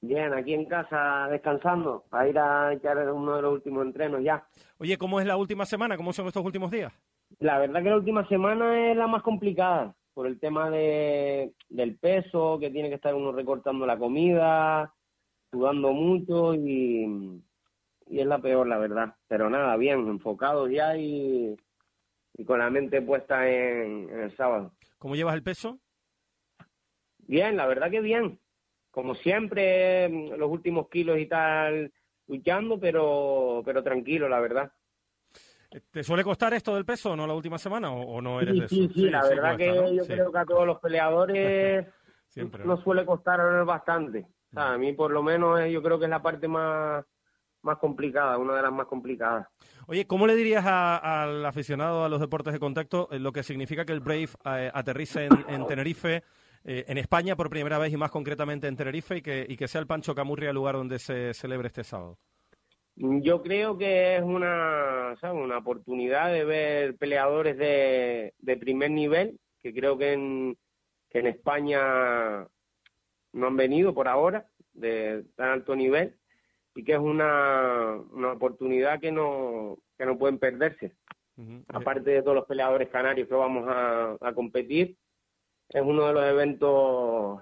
[0.00, 4.46] Bien, aquí en casa descansando, para ir a echar uno de los últimos entrenos ya.
[4.78, 5.96] Oye, ¿cómo es la última semana?
[5.96, 6.92] ¿Cómo son estos últimos días?
[7.38, 11.96] La verdad que la última semana es la más complicada, por el tema de, del
[11.96, 14.94] peso, que tiene que estar uno recortando la comida,
[15.50, 17.42] sudando mucho y,
[18.06, 19.14] y es la peor, la verdad.
[19.26, 21.56] Pero nada, bien, enfocados ya y,
[22.34, 24.72] y con la mente puesta en, en el sábado.
[24.98, 25.78] ¿Cómo llevas el peso?
[27.26, 28.38] Bien, la verdad que bien.
[28.96, 31.92] Como siempre, los últimos kilos y tal,
[32.28, 34.72] luchando, pero, pero tranquilo, la verdad.
[35.90, 38.54] ¿Te suele costar esto del peso o no la última semana o, o no eres
[38.54, 38.74] Sí, de eso?
[38.74, 39.92] sí, sí, la verdad cuesta, que ¿no?
[39.92, 41.86] yo creo que a todos los peleadores
[42.28, 42.64] siempre.
[42.64, 44.20] nos suele costar bastante.
[44.20, 47.04] O sea, a mí por lo menos eh, yo creo que es la parte más,
[47.60, 49.46] más complicada, una de las más complicadas.
[49.88, 53.42] Oye, ¿cómo le dirías a- al aficionado a los deportes de contacto eh, lo que
[53.42, 56.22] significa que el Brave eh, aterrice en, en Tenerife,
[56.68, 59.68] eh, en España por primera vez y más concretamente en Tenerife y que, y que
[59.68, 62.18] sea el Pancho Camurria el lugar donde se celebre este sábado?
[62.96, 65.40] Yo creo que es una, ¿sabes?
[65.40, 70.56] una oportunidad de ver peleadores de, de primer nivel, que creo que en,
[71.10, 72.46] que en España
[73.32, 76.16] no han venido por ahora, de tan alto nivel,
[76.74, 80.96] y que es una, una oportunidad que no, que no pueden perderse.
[81.68, 84.96] Aparte de todos los peleadores canarios que vamos a, a competir,
[85.68, 87.40] es uno de los eventos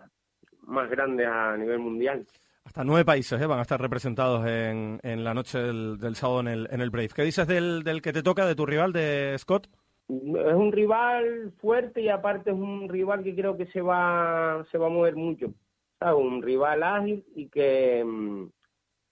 [0.63, 2.27] más grandes a nivel mundial.
[2.65, 6.41] Hasta nueve países eh, van a estar representados en, en la noche del, del sábado
[6.41, 7.11] en el, en el Brave.
[7.15, 9.69] ¿Qué dices del, del que te toca, de tu rival, de Scott?
[10.09, 14.77] es un rival fuerte y aparte es un rival que creo que se va se
[14.77, 15.55] va a mover mucho
[15.99, 16.23] ¿sabes?
[16.23, 18.51] un rival ágil y que mm,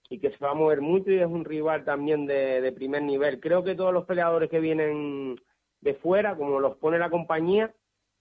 [0.09, 3.01] y que se va a mover mucho y es un rival también de, de primer
[3.01, 5.35] nivel creo que todos los peleadores que vienen
[5.81, 7.73] de fuera como los pone la compañía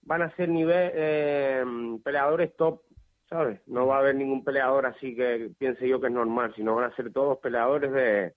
[0.02, 1.64] van a ser nivel eh,
[2.04, 2.82] peleadores top
[3.28, 6.74] sabes no va a haber ningún peleador así que piense yo que es normal sino
[6.74, 8.34] van a ser todos peleadores de,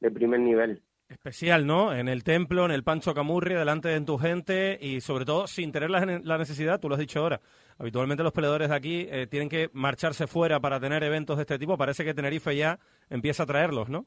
[0.00, 1.92] de primer nivel Especial, ¿no?
[1.92, 5.72] En el templo, en el Pancho Camurri, delante de tu gente y sobre todo sin
[5.72, 7.40] tener la, la necesidad, tú lo has dicho ahora.
[7.78, 11.58] Habitualmente los peleadores de aquí eh, tienen que marcharse fuera para tener eventos de este
[11.58, 11.76] tipo.
[11.76, 14.06] Parece que Tenerife ya empieza a traerlos, ¿no?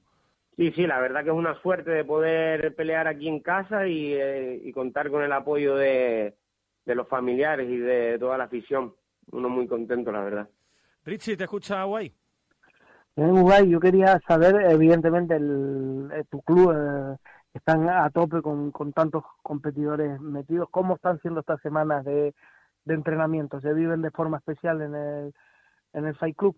[0.55, 4.13] Sí, sí, la verdad que es una suerte de poder pelear aquí en casa y,
[4.13, 6.35] eh, y contar con el apoyo de,
[6.85, 8.93] de los familiares y de toda la afición.
[9.31, 10.49] Uno muy contento, la verdad.
[11.05, 12.13] Richie, ¿te escucha Guay?
[13.15, 17.17] En Uruguay yo quería saber, evidentemente, el, eh, tu club eh,
[17.53, 20.69] están a tope con, con tantos competidores metidos.
[20.71, 22.33] ¿Cómo están siendo estas semanas de,
[22.85, 23.61] de entrenamiento?
[23.61, 25.33] ¿Se viven de forma especial en el,
[25.93, 26.57] en el Fight Club?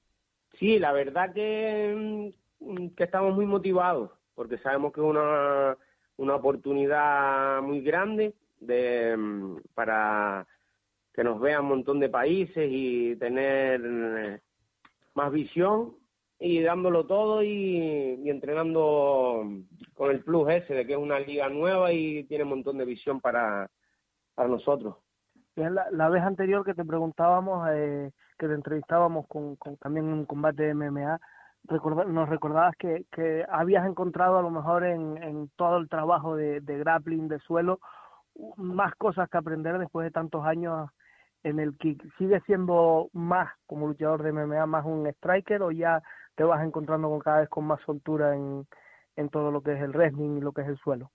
[0.57, 5.77] Sí, la verdad que, mm, que estamos muy motivados porque sabemos que es una,
[6.17, 10.45] una oportunidad muy grande de, mm, para
[11.13, 14.41] que nos vean un montón de países y tener eh,
[15.13, 15.95] más visión
[16.39, 19.43] y dándolo todo y, entrenando
[19.93, 22.85] con el plus ese de que es una liga nueva y tiene un montón de
[22.85, 23.69] visión para,
[24.35, 24.97] para nosotros.
[25.55, 30.25] La, la vez anterior que te preguntábamos, eh, que te entrevistábamos con, con también un
[30.25, 31.17] combate de MMA,
[31.63, 36.35] recorda- nos recordabas que, que habías encontrado a lo mejor en, en todo el trabajo
[36.35, 37.79] de grappling, de suelo,
[38.57, 40.89] más cosas que aprender después de tantos años
[41.43, 42.03] en el kick?
[42.17, 46.01] ¿Sigue siendo más como luchador de MMA, más un striker o ya
[46.35, 48.67] te vas encontrando con cada vez con más soltura en,
[49.15, 51.11] en todo lo que es el wrestling y lo que es el suelo?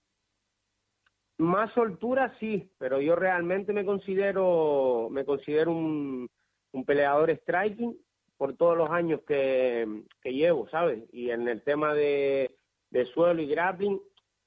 [1.39, 6.29] Más soltura sí, pero yo realmente me considero me considero un,
[6.73, 7.97] un peleador striking
[8.37, 11.03] por todos los años que, que llevo, ¿sabes?
[11.13, 12.57] Y en el tema de,
[12.91, 14.01] de suelo y grappling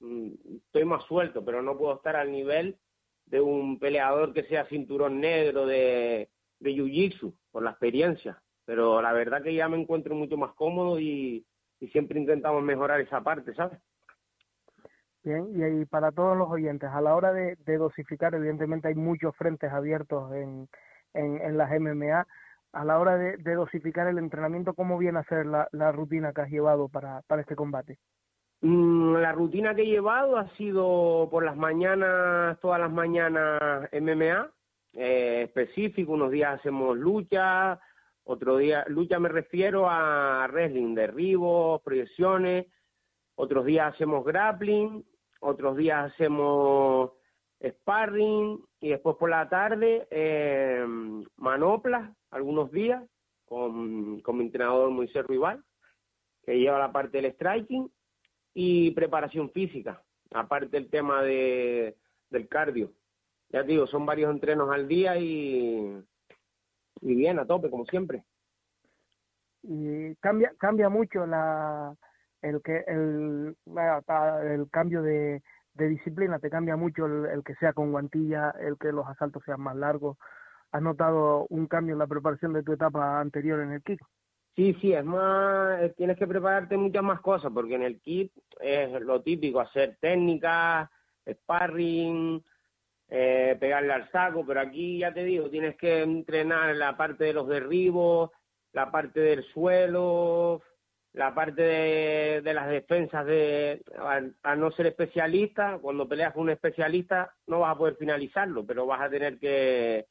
[0.03, 2.77] estoy más suelto, pero no puedo estar al nivel
[3.25, 8.41] de un peleador que sea cinturón negro de, de jiu-jitsu, por la experiencia.
[8.65, 11.45] Pero la verdad que ya me encuentro mucho más cómodo y,
[11.91, 13.77] siempre intentamos mejorar esa parte, ¿sabes?
[15.21, 19.35] Bien, y, ahí para todos los oyentes, a la hora de, dosificar, evidentemente hay muchos
[19.35, 20.69] frentes abiertos en,
[21.13, 22.25] en, las MMA.
[22.71, 26.31] A la hora de, de, dosificar el entrenamiento, ¿cómo viene a ser la, la rutina
[26.31, 27.99] que has llevado para, para este combate?
[28.63, 34.49] Mm, la rutina que he llevado ha sido por las mañanas, todas las mañanas MMA,
[34.93, 37.77] eh, específico, unos días hacemos lucha,
[38.23, 42.67] otro día, lucha me refiero a wrestling, derribos, proyecciones,
[43.35, 45.03] otros días hacemos grappling,
[45.41, 47.11] otros días hacemos
[47.61, 50.85] sparring y después por la tarde eh,
[51.35, 53.03] manoplas algunos días
[53.43, 55.61] con, con mi entrenador Moisés Rival,
[56.45, 57.91] que lleva la parte del striking
[58.53, 60.01] y preparación física,
[60.33, 61.97] aparte el tema de,
[62.29, 62.91] del cardio.
[63.49, 66.03] Ya digo, son varios entrenos al día y,
[67.01, 68.23] y bien, a tope, como siempre.
[69.61, 71.95] Y cambia, cambia mucho la,
[72.41, 75.41] el que el, el cambio de,
[75.75, 79.43] de disciplina, te cambia mucho el, el, que sea con guantilla, el que los asaltos
[79.45, 80.17] sean más largos.
[80.71, 84.01] ¿Has notado un cambio en la preparación de tu etapa anterior en el kick?
[84.55, 88.91] Sí, sí, es más, tienes que prepararte muchas más cosas, porque en el kick es
[89.01, 90.89] lo típico, hacer técnicas,
[91.27, 92.43] sparring,
[93.09, 97.33] eh, pegarle al saco, pero aquí ya te digo, tienes que entrenar la parte de
[97.33, 98.29] los derribos,
[98.73, 100.61] la parte del suelo,
[101.13, 101.61] la parte
[102.41, 103.83] de, las defensas de
[104.43, 108.85] a, no ser especialista, cuando peleas con un especialista no vas a poder finalizarlo, pero
[108.85, 110.05] vas a tener que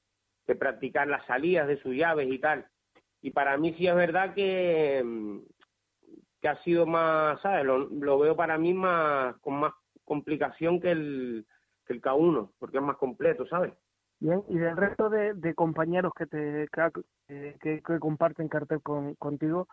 [0.59, 2.66] practicar las salidas de sus llaves y tal.
[3.22, 5.40] Y para mí sí es verdad que,
[6.40, 7.64] que ha sido más, ¿sabes?
[7.64, 9.72] Lo, lo veo para mí más con más
[10.04, 11.46] complicación que el,
[11.87, 13.72] que el K1, porque es más completo, ¿sabes?
[14.18, 16.68] Bien, y del resto de, de compañeros que te
[17.26, 19.68] que, que, que comparten cartel con, contigo,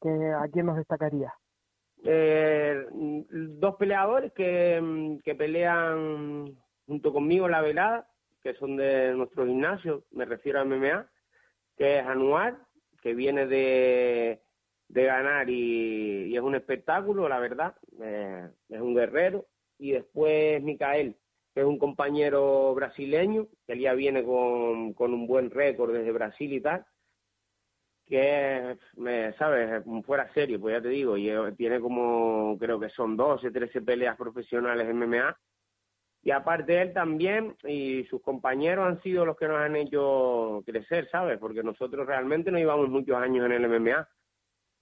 [0.00, 1.32] que, ¿a quién nos destacaría?
[2.04, 6.56] Eh, dos peleadores que, que pelean
[6.86, 8.08] junto conmigo la velada,
[8.42, 11.06] que son de nuestro gimnasio, me refiero a MMA,
[11.76, 12.65] que es Anuar,
[13.06, 14.42] que viene de,
[14.88, 19.46] de ganar y, es un espectáculo, la verdad, eh, es un guerrero,
[19.78, 21.14] y después Micael,
[21.54, 26.52] que es un compañero brasileño, que ya viene con, con un buen récord desde Brasil
[26.52, 26.84] y tal,
[28.06, 33.16] que me sabes fuera serio pues ya te digo y tiene como creo que son
[33.16, 35.36] 12 13 peleas profesionales en MMA
[36.26, 41.08] y aparte él también y sus compañeros han sido los que nos han hecho crecer
[41.08, 44.08] sabes porque nosotros realmente no llevamos muchos años en el MMA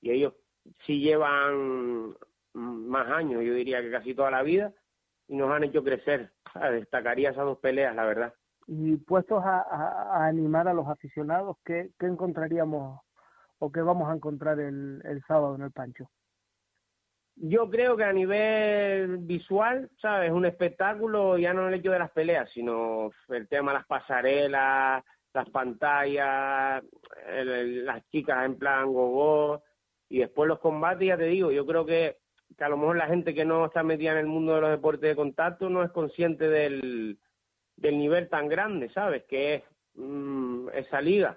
[0.01, 0.33] y ellos
[0.87, 2.17] sí llevan
[2.55, 4.73] más años yo diría que casi toda la vida
[5.29, 6.33] y nos han hecho crecer
[6.73, 8.33] destacaría esas dos peleas la verdad.
[8.67, 13.03] Y puestos a, animar a los aficionados qué, encontraríamos
[13.59, 16.09] o qué vamos a encontrar el sábado en el Pancho?
[17.37, 20.31] Yo creo que a nivel visual, ¿sabes?
[20.31, 25.03] Un espectáculo, ya no el hecho de las peleas, sino el tema de las pasarelas,
[25.33, 26.85] las pantallas,
[27.29, 29.63] el, el, las chicas en plan gogo,
[30.09, 32.19] y después los combates, ya te digo, yo creo que,
[32.59, 35.11] a lo mejor la gente que no está metida en el mundo de los deportes
[35.11, 37.19] de contacto no es consciente del,
[37.77, 39.25] del nivel tan grande, ¿sabes?
[39.25, 39.63] Que es
[39.95, 41.37] mmm, esa liga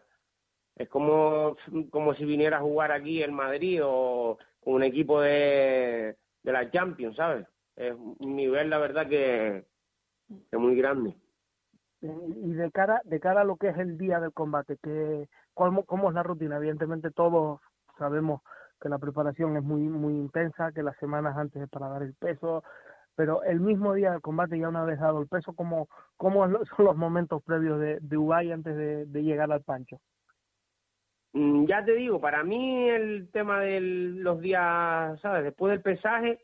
[0.77, 1.57] es como,
[1.89, 4.37] como si viniera a jugar aquí en Madrid o
[4.73, 7.47] un equipo de, de la Champions, ¿sabes?
[7.75, 9.65] Es un nivel, la verdad, que,
[10.51, 11.15] que muy grande.
[12.01, 15.85] Y de cara, de cara a lo que es el día del combate, que, ¿cómo,
[15.85, 16.57] ¿cómo es la rutina?
[16.57, 17.61] Evidentemente todos
[17.97, 18.41] sabemos
[18.81, 22.13] que la preparación es muy, muy intensa, que las semanas antes es para dar el
[22.13, 22.63] peso,
[23.15, 25.87] pero el mismo día del combate, ya una vez dado el peso, ¿cómo,
[26.17, 26.45] cómo
[26.75, 29.99] son los momentos previos de, de Ubay antes de llegar al pancho?
[31.33, 35.43] Mm, ya te digo, para mí el tema de los días, ¿sabes?
[35.43, 36.39] Después del pesaje,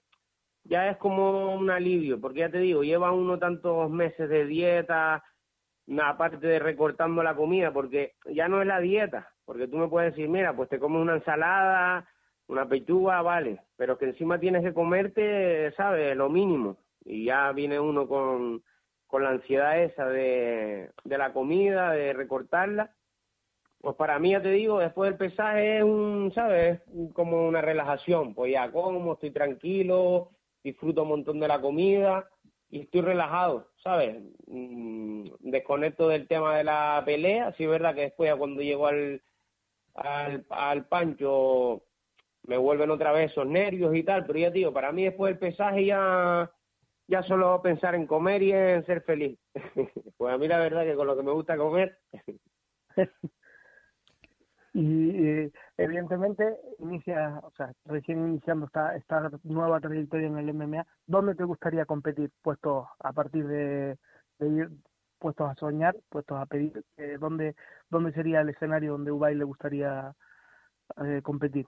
[0.64, 5.24] ya es como un alivio, porque ya te digo, lleva uno tantos meses de dieta,
[6.02, 10.14] aparte de recortando la comida, porque ya no es la dieta, porque tú me puedes
[10.14, 12.08] decir, mira, pues te comes una ensalada,
[12.48, 16.16] una pechuga, vale, pero que encima tienes que comerte, ¿sabes?
[16.16, 18.64] Lo mínimo, y ya viene uno con,
[19.08, 22.92] con la ansiedad esa de, de la comida, de recortarla.
[23.84, 26.80] Pues para mí, ya te digo, después del pesaje es un, ¿sabes?
[27.14, 28.34] Como una relajación.
[28.34, 30.32] Pues ya como, estoy tranquilo,
[30.64, 32.30] disfruto un montón de la comida
[32.70, 34.24] y estoy relajado, ¿sabes?
[34.48, 37.52] Mm, desconecto del tema de la pelea.
[37.58, 39.22] Sí es verdad que después ya cuando llego al,
[39.96, 41.84] al, al pancho
[42.44, 45.40] me vuelven otra vez esos nervios y tal, pero ya digo, para mí después del
[45.40, 46.50] pesaje ya
[47.08, 49.38] ya solo pensar en comer y en ser feliz.
[50.18, 52.00] pues a mí la verdad que con lo que me gusta comer.
[54.74, 60.86] y eh, evidentemente inicia, o sea, recién iniciando esta, esta nueva trayectoria en el MMA,
[61.06, 62.32] ¿dónde te gustaría competir?
[62.42, 63.98] Puestos a partir de,
[64.40, 64.70] ir
[65.20, 67.56] puestos a soñar, puestos a pedir, eh, ¿dónde,
[67.90, 70.14] ¿dónde sería el escenario donde Ubay le gustaría
[71.06, 71.66] eh, competir?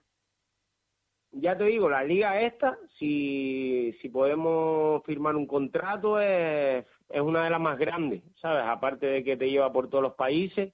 [1.38, 7.44] ya te digo, la liga esta, si, si podemos firmar un contrato, es, es una
[7.44, 8.64] de las más grandes, ¿sabes?
[8.66, 10.72] Aparte de que te lleva por todos los países,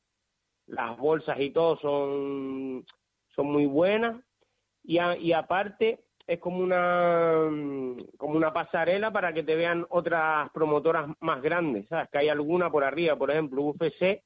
[0.67, 2.85] las bolsas y todo son,
[3.35, 4.17] son muy buenas,
[4.85, 7.49] y, y aparte es como una,
[8.17, 12.09] como una pasarela para que te vean otras promotoras más grandes, ¿sabes?
[12.11, 14.23] Que hay alguna por arriba, por ejemplo, UFC,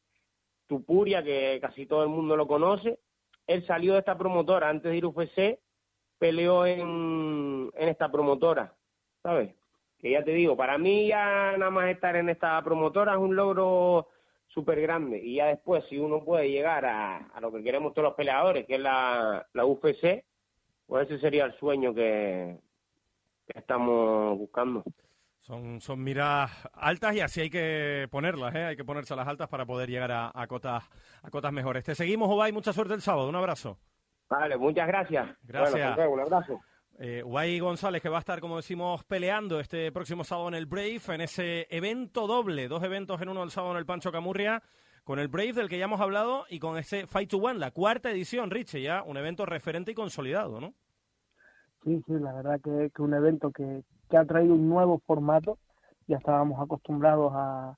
[0.66, 2.98] Tupuria, que casi todo el mundo lo conoce,
[3.46, 5.58] él salió de esta promotora antes de ir a UFC
[6.18, 8.74] peleó en, en esta promotora,
[9.22, 9.54] ¿sabes?
[9.98, 13.36] Que ya te digo, para mí ya nada más estar en esta promotora es un
[13.36, 14.08] logro
[14.56, 15.20] súper grande.
[15.22, 18.66] Y ya después, si uno puede llegar a, a, lo que queremos todos los peleadores,
[18.66, 20.24] que es la, la UFC,
[20.86, 22.58] pues ese sería el sueño que,
[23.46, 24.82] que estamos buscando.
[25.42, 28.64] Son, son miras altas y así hay que ponerlas, ¿eh?
[28.64, 30.88] hay que ponerse las altas para poder llegar a, a, cotas,
[31.22, 31.84] a cotas mejores.
[31.84, 33.78] Te seguimos, Obay, mucha suerte el sábado, un abrazo.
[34.30, 35.28] Vale, muchas gracias.
[35.42, 35.96] Gracias.
[35.96, 36.60] Bueno, un abrazo.
[36.98, 40.64] Eh, Guay González que va a estar, como decimos, peleando este próximo sábado en el
[40.64, 44.62] Brave, en ese evento doble, dos eventos en uno el sábado en el Pancho Camurria,
[45.04, 47.70] con el Brave del que ya hemos hablado y con ese Fight to One, la
[47.70, 50.72] cuarta edición, Richie, ya un evento referente y consolidado, ¿no?
[51.84, 55.58] Sí, sí, la verdad que, que un evento que, que, ha traído un nuevo formato,
[56.06, 57.76] ya estábamos acostumbrados a,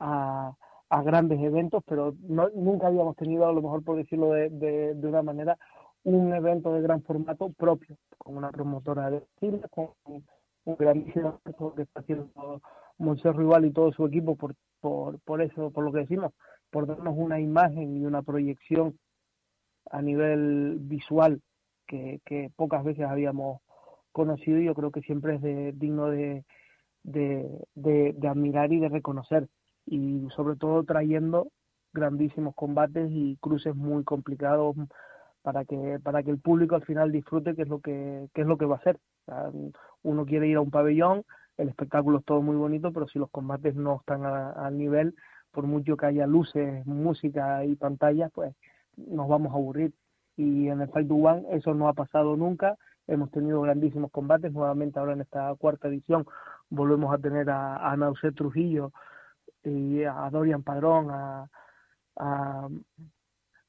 [0.00, 0.56] a,
[0.88, 4.94] a grandes eventos, pero no, nunca habíamos tenido, a lo mejor por decirlo de, de,
[4.94, 5.58] de una manera,
[6.06, 11.40] un evento de gran formato propio, con una promotora de Chile, con un grandísimo
[11.74, 12.62] que está haciendo
[12.98, 16.32] Monse Rival y todo su equipo por, por, por eso, por lo que decimos,
[16.70, 18.96] por darnos una imagen y una proyección
[19.90, 21.40] a nivel visual
[21.88, 23.60] que, que pocas veces habíamos
[24.12, 26.44] conocido y yo creo que siempre es de, digno de,
[27.02, 29.48] de, de admirar y de reconocer
[29.86, 31.48] y sobre todo trayendo
[31.92, 34.76] grandísimos combates y cruces muy complicados
[35.46, 38.48] para que para que el público al final disfrute que es lo que, que es
[38.48, 38.98] lo que va a hacer.
[40.02, 41.22] Uno quiere ir a un pabellón
[41.56, 45.14] el espectáculo es todo muy bonito pero si los combates no están al nivel
[45.52, 48.56] por mucho que haya luces música y pantallas pues
[48.96, 49.92] nos vamos a aburrir.
[50.36, 52.76] Y en el Fight to One eso no ha pasado nunca.
[53.06, 54.52] Hemos tenido grandísimos combates.
[54.52, 56.26] Nuevamente ahora en esta cuarta edición
[56.70, 58.90] volvemos a tener a, a Nauset Trujillo
[59.62, 62.68] y a Dorian Padrón a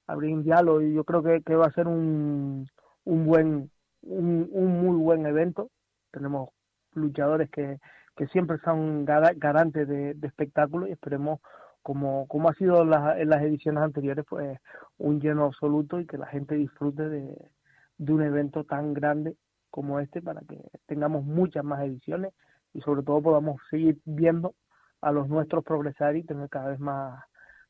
[0.08, 2.68] abrir un diálogo y yo creo que, que, va a ser un,
[3.06, 3.70] un buen
[4.02, 5.70] un, un, muy buen evento.
[6.12, 6.50] Tenemos
[6.94, 7.78] luchadores que,
[8.16, 11.40] que siempre son garantes de, de espectáculo y esperemos
[11.84, 14.60] como, como ha sido la, en las ediciones anteriores pues
[14.98, 17.50] un lleno absoluto y que la gente disfrute de,
[17.98, 19.36] de un evento tan grande
[19.70, 22.34] como este para que tengamos muchas más ediciones
[22.74, 24.56] y sobre todo podamos seguir viendo
[25.02, 27.24] a los nuestros progresar y tener cada vez más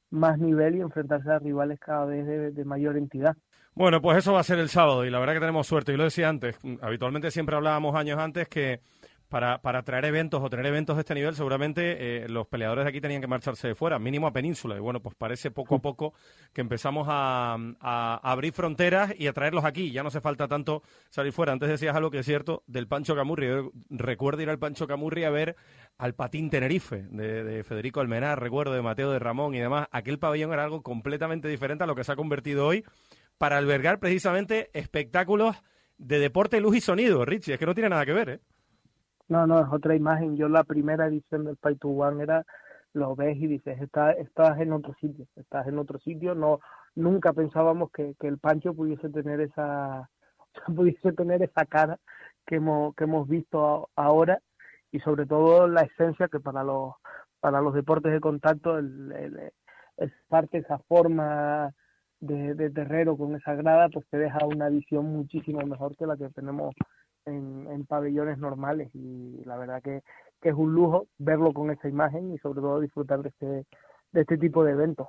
[0.09, 3.35] más nivel y enfrentarse a rivales cada vez de, mayor entidad.
[3.75, 5.93] Bueno, pues eso va a ser el sábado y la verdad que tenemos suerte.
[5.93, 8.79] Y lo decía antes, habitualmente siempre hablábamos años antes que
[9.29, 12.89] para, para traer eventos o tener eventos de este nivel, seguramente eh, los peleadores de
[12.89, 14.75] aquí tenían que marcharse de fuera, mínimo a Península.
[14.75, 16.13] Y bueno, pues parece poco a poco
[16.53, 19.91] que empezamos a, a, a abrir fronteras y a traerlos aquí.
[19.91, 21.53] Ya no hace falta tanto salir fuera.
[21.53, 23.47] Antes decías algo que es cierto del Pancho Camurri.
[23.47, 25.55] Yo recuerdo ir al Pancho Camurri a ver
[25.97, 29.87] al Patín Tenerife de, de Federico Almenar, recuerdo de Mateo de Ramón y demás.
[29.91, 32.85] Aquel pabellón era algo completamente diferente a lo que se ha convertido hoy
[33.37, 35.55] para albergar precisamente espectáculos
[35.97, 37.53] de deporte, luz y sonido, Richie.
[37.53, 38.39] Es que no tiene nada que ver, ¿eh?
[39.29, 40.37] No, no, es otra imagen.
[40.37, 42.45] Yo la primera edición del Fight to One era,
[42.93, 46.33] lo ves y dices, estás, estás en otro sitio, estás en otro sitio.
[46.35, 46.59] No,
[46.95, 50.09] nunca pensábamos que, que el Pancho pudiese tener esa,
[50.75, 51.99] pudiese tener esa cara
[52.45, 54.39] que hemos, que hemos visto ahora
[54.91, 56.93] y sobre todo la esencia que para los,
[57.41, 59.51] para los deportes de contacto el, el,
[59.97, 61.73] es parte esa forma
[62.19, 66.17] de, de terrero con esa grada, pues te deja una visión muchísimo mejor que la
[66.17, 66.73] que tenemos
[67.27, 70.01] en, en, pabellones normales y la verdad que,
[70.41, 73.65] que es un lujo verlo con esa imagen y sobre todo disfrutar de este,
[74.11, 75.07] de este tipo de eventos.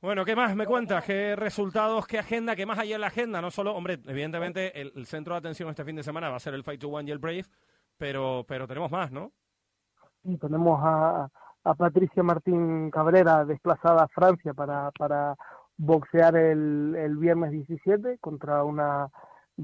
[0.00, 1.04] Bueno, ¿qué más me cuentas?
[1.04, 3.40] ¿Qué resultados, qué agenda, qué más hay en la agenda?
[3.40, 6.40] No solo, hombre, evidentemente el, el centro de atención este fin de semana va a
[6.40, 7.44] ser el Fight to One y el Brave,
[7.96, 9.30] pero, pero tenemos más, ¿no?
[10.24, 11.28] Y tenemos a,
[11.62, 15.36] a Patricia Martín Cabrera desplazada a Francia para, para
[15.76, 19.08] boxear el, el viernes 17 contra una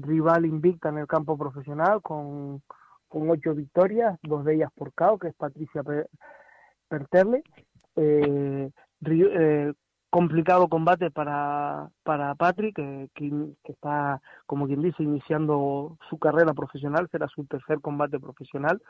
[0.01, 2.61] rival invicta en el campo profesional con,
[3.07, 6.09] con ocho victorias, dos de ellas por KO, que es Patricia Per-
[6.87, 7.43] Perterle.
[7.95, 8.71] Eh,
[9.05, 9.73] eh,
[10.09, 17.27] complicado combate para, para Patrick, que está, como quien dice, iniciando su carrera profesional, será
[17.27, 18.81] su tercer combate profesional.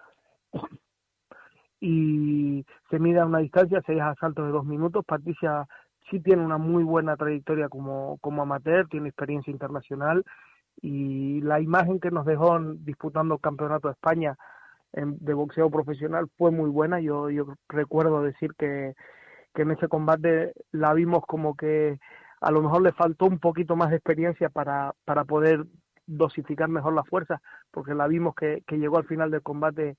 [1.82, 5.05] y se mide a una distancia, seis asaltos de dos minutos.
[5.05, 5.66] Patricia
[6.10, 10.24] sí tiene una muy buena trayectoria como, como amateur, tiene experiencia internacional
[10.82, 14.38] y la imagen que nos dejó disputando el Campeonato de España
[14.93, 16.99] en- de boxeo profesional fue muy buena.
[17.01, 18.95] Yo, yo recuerdo decir que,
[19.53, 21.99] que en ese combate la vimos como que
[22.41, 25.65] a lo mejor le faltó un poquito más de experiencia para, para poder
[26.07, 29.97] dosificar mejor la fuerza, porque la vimos que, que llegó al final del combate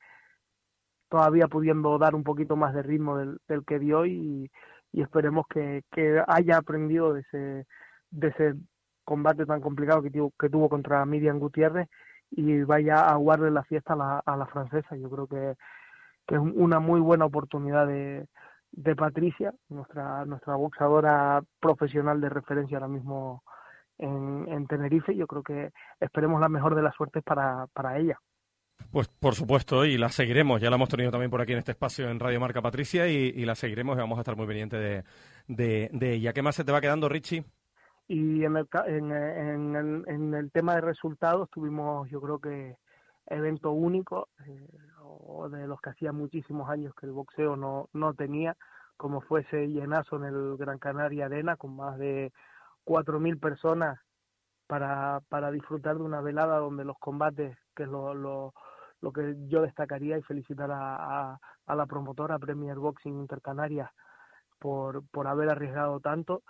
[1.08, 4.50] todavía pudiendo dar un poquito más de ritmo del, del que dio y,
[4.92, 7.66] y esperemos que, que haya aprendido de ese,
[8.10, 8.54] de ese
[9.10, 11.88] combate tan complicado que que tuvo contra Miriam Gutiérrez
[12.30, 14.94] y vaya a guardarle la fiesta a la, a la francesa.
[14.96, 15.56] Yo creo que,
[16.26, 18.28] que es una muy buena oportunidad de,
[18.70, 23.42] de Patricia, nuestra, nuestra boxeadora profesional de referencia ahora mismo
[23.98, 25.16] en, en Tenerife.
[25.16, 28.16] Yo creo que esperemos la mejor de las suertes para, para ella.
[28.92, 30.60] Pues por supuesto, y la seguiremos.
[30.60, 33.32] Ya la hemos tenido también por aquí en este espacio en Radio Marca Patricia y,
[33.34, 35.04] y la seguiremos y vamos a estar muy pendientes de,
[35.48, 36.32] de, de ella.
[36.32, 37.44] ¿Qué más se te va quedando, Richie?
[38.12, 42.76] Y en el, en, en, el, en el tema de resultados tuvimos, yo creo que,
[43.26, 44.66] evento único, eh,
[45.00, 48.56] o de los que hacía muchísimos años que el boxeo no, no tenía,
[48.96, 52.32] como fue ese llenazo en el Gran Canaria Arena con más de
[52.84, 54.00] 4.000 personas
[54.66, 58.54] para, para disfrutar de una velada donde los combates, que es lo, lo,
[59.02, 63.88] lo que yo destacaría y felicitar a, a, a la promotora Premier Boxing Intercanarias
[64.58, 66.42] por, por haber arriesgado tanto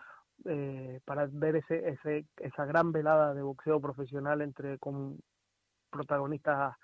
[0.44, 5.18] eh, para ver ese, ese, esa gran velada de boxeo profesional entre con
[5.90, 6.76] protagonistas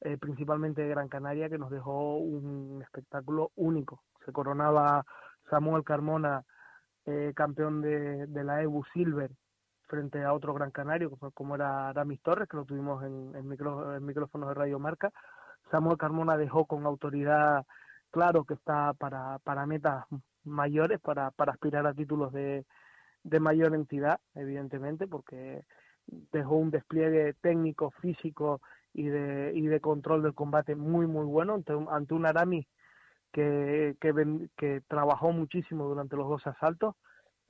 [0.00, 4.02] eh, principalmente de Gran Canaria que nos dejó un espectáculo único.
[4.24, 5.04] Se coronaba
[5.48, 6.44] Samuel Carmona,
[7.06, 9.30] eh, campeón de, de la EBU Silver,
[9.88, 13.96] frente a otro Gran Canario, como- era Aramis Torres, que lo tuvimos en, en, micro-
[13.96, 15.10] en micrófonos de Radio Marca.
[15.70, 17.64] Samuel Carmona dejó con autoridad
[18.10, 20.04] claro que está para, para metas
[20.46, 22.64] mayores, para, para aspirar a títulos de,
[23.22, 25.64] de mayor entidad, evidentemente, porque
[26.06, 28.60] dejó un despliegue técnico, físico
[28.92, 32.66] y de, y de control del combate muy, muy bueno ante un, ante un Aramis
[33.32, 36.94] que, que, que trabajó muchísimo durante los dos asaltos.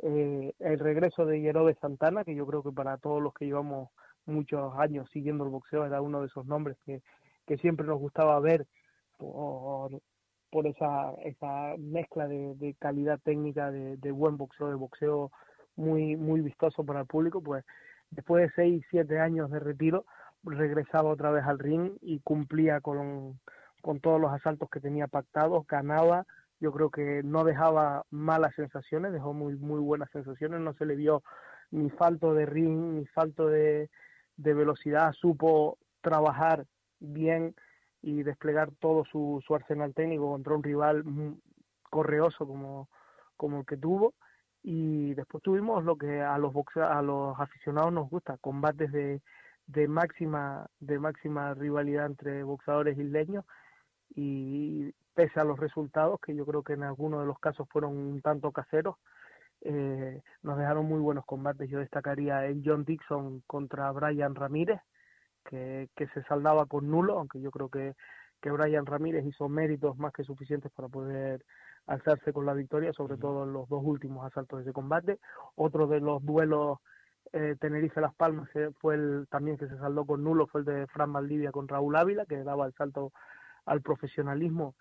[0.01, 3.91] Eh, el regreso de Yerobe Santana, que yo creo que para todos los que llevamos
[4.27, 7.03] muchos años siguiendo el boxeo era uno de esos nombres que,
[7.47, 8.67] que siempre nos gustaba ver
[9.17, 10.01] por,
[10.57, 15.31] por esa, esa mezcla de, calidad técnica, de, de buen boxeo, de boxeo
[15.75, 17.63] muy, muy vistoso para el público, pues
[18.11, 20.07] después de seis, siete años de retiro,
[20.45, 23.39] regresaba otra vez al ring y cumplía con,
[23.83, 26.25] con todos los asaltos que tenía pactados, ganaba,
[26.59, 30.97] yo creo que no dejaba malas sensaciones, dejó muy, muy buenas sensaciones, no se le
[30.97, 31.23] vio
[31.71, 33.91] ni falto de ring, ni falto de,
[34.39, 36.65] de velocidad, supo trabajar
[36.99, 37.55] bien
[38.03, 41.05] y desplegar todo su, arsenal técnico contra un rival
[41.91, 42.89] correoso como,
[43.37, 44.15] como el que tuvo.
[44.63, 49.23] Y después tuvimos lo que a los boxe- a los aficionados nos gusta combates de,
[49.67, 53.45] de máxima de máxima rivalidad entre boxeadores isleños.
[54.15, 57.97] Y pese a los resultados que yo creo que en algunos de los casos fueron
[57.97, 58.97] un tanto caseros
[59.63, 61.69] eh, nos dejaron muy buenos combates.
[61.69, 64.81] Yo destacaría el John Dixon contra Brian Ramírez
[65.49, 67.95] que, que se saldaba con nulo aunque yo creo que
[68.41, 71.45] que Brian Ramírez hizo méritos más que suficientes para poder
[71.87, 75.19] alzarse con la victoria, sobre todo en los dos últimos asaltos de ese combate.
[75.55, 76.79] Otro de los duelos
[77.33, 80.87] eh, Tenerife-Las Palmas eh, fue el también que se saldó con nulo, fue el de
[80.89, 83.13] Fran Valdivia con Raúl Ávila, que daba el salto
[83.65, 84.75] al profesionalismo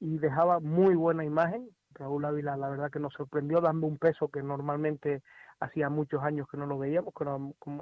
[0.00, 1.68] y dejaba muy buena imagen.
[1.94, 5.22] Raúl Ávila, la verdad que nos sorprendió dando un peso que normalmente
[5.60, 7.36] hacía muchos años que no lo veíamos, que era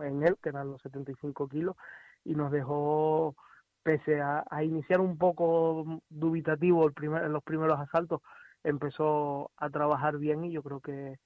[0.07, 1.77] en él, que eran los 75 kilos,
[2.25, 3.35] y nos dejó
[3.83, 8.21] pese a, a iniciar un poco dubitativo el primer, los primeros asaltos,
[8.63, 11.17] empezó a trabajar bien y yo creo que,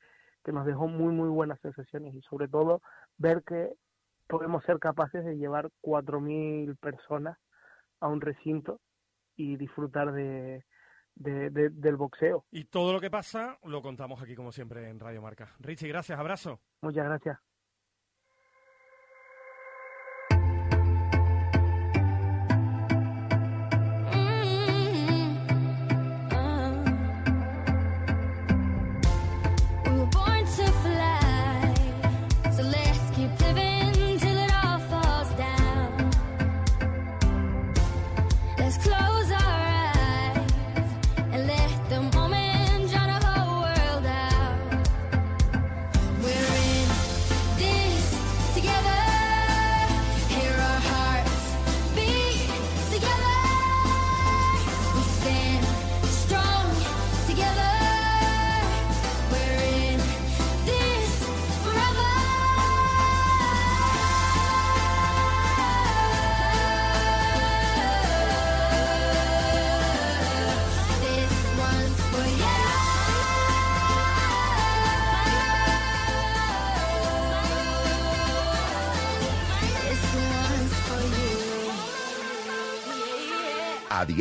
[0.44, 2.80] que nos dejó muy, muy buenas sensaciones y sobre todo
[3.18, 3.70] ver que
[4.28, 7.36] podemos ser capaces de llevar 4.000 personas
[8.00, 8.80] a un recinto
[9.36, 10.64] y disfrutar de,
[11.16, 12.44] de- de- del boxeo.
[12.52, 15.54] Y todo lo que pasa lo contamos aquí como siempre en Radio Marca.
[15.58, 16.60] Richie, gracias, abrazo.
[16.82, 17.38] Muchas gracias.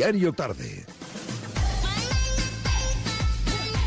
[0.04, 0.84] Diario tarde.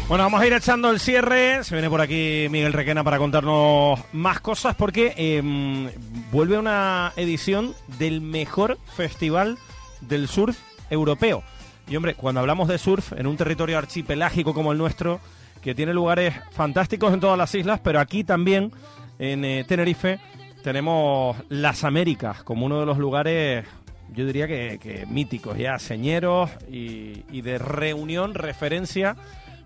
[0.07, 1.63] Bueno, vamos a ir echando el cierre.
[1.63, 5.91] Se viene por aquí Miguel Requena para contarnos más cosas porque em,
[6.31, 9.59] vuelve una edición del mejor festival
[10.01, 10.57] del surf
[10.89, 11.43] europeo.
[11.87, 15.19] Y hombre, cuando hablamos de surf en un territorio archipelágico como el nuestro,
[15.61, 18.71] que tiene lugares fantásticos en todas las islas, pero aquí también
[19.19, 20.19] en eh, Tenerife
[20.63, 23.67] tenemos las Américas como uno de los lugares,
[24.13, 29.15] yo diría que, míticos ya, señeros y, y de reunión, referencia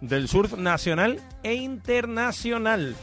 [0.02, 2.96] del surf nacional e internacional.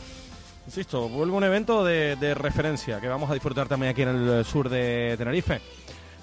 [0.67, 4.45] Insisto, vuelve un evento de, de referencia que vamos a disfrutar también aquí en el
[4.45, 5.61] sur de Tenerife.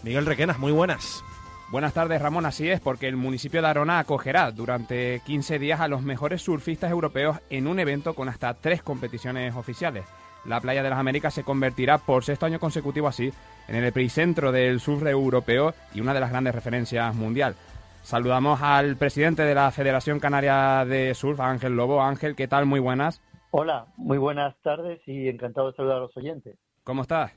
[0.03, 1.23] Miguel Requenas, muy buenas.
[1.71, 2.45] Buenas tardes, Ramón.
[2.45, 6.91] Así es, porque el municipio de Arona acogerá durante 15 días a los mejores surfistas
[6.91, 10.05] europeos en un evento con hasta tres competiciones oficiales.
[10.45, 13.31] La Playa de las Américas se convertirá por sexto año consecutivo así
[13.67, 17.55] en el epicentro del surf europeo y una de las grandes referencias mundial.
[18.03, 22.03] Saludamos al presidente de la Federación Canaria de Surf, Ángel Lobo.
[22.03, 22.67] Ángel, ¿qué tal?
[22.67, 23.19] Muy buenas.
[23.49, 26.55] Hola, muy buenas tardes y encantado de saludar a los oyentes.
[26.83, 27.31] ¿Cómo estás?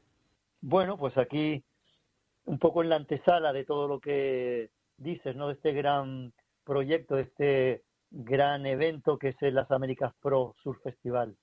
[0.60, 1.64] Bueno, pues aquí
[2.44, 5.48] un poco en la antesala de todo lo que dices, ¿no?
[5.48, 6.34] De este gran
[6.64, 11.34] proyecto, de este gran evento que es el Las Américas Pro Surf Festival.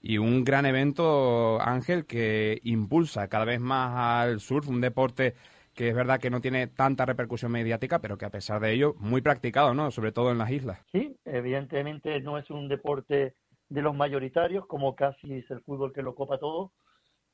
[0.00, 5.34] Y un gran evento, Ángel, que impulsa cada vez más al surf, un deporte
[5.74, 8.94] que es verdad que no tiene tanta repercusión mediática, pero que a pesar de ello,
[8.98, 9.92] muy practicado, ¿no?
[9.92, 10.80] Sobre todo en las islas.
[10.90, 13.34] Sí, evidentemente no es un deporte
[13.68, 16.72] de los mayoritarios, como casi es el fútbol que lo copa todo,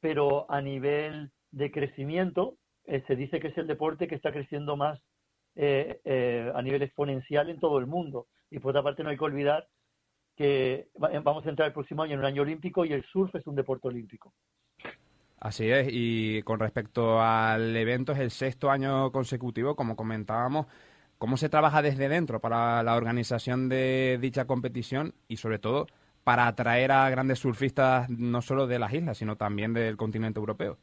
[0.01, 4.77] pero a nivel de crecimiento, eh, se dice que es el deporte que está creciendo
[4.77, 5.01] más
[5.57, 8.27] eh, eh, a nivel exponencial en todo el mundo.
[8.51, 9.69] Y por otra parte no hay que olvidar
[10.37, 13.35] que va- vamos a entrar el próximo año en un año olímpico y el surf
[13.35, 14.33] es un deporte olímpico.
[15.41, 20.67] Así es, y con respecto al evento, es el sexto año consecutivo, como comentábamos.
[21.19, 25.87] ¿Cómo se trabaja desde dentro para la organización de dicha competición y, sobre todo,
[26.25, 30.79] para atraer a grandes surfistas no solo de las islas, sino también del continente europeo?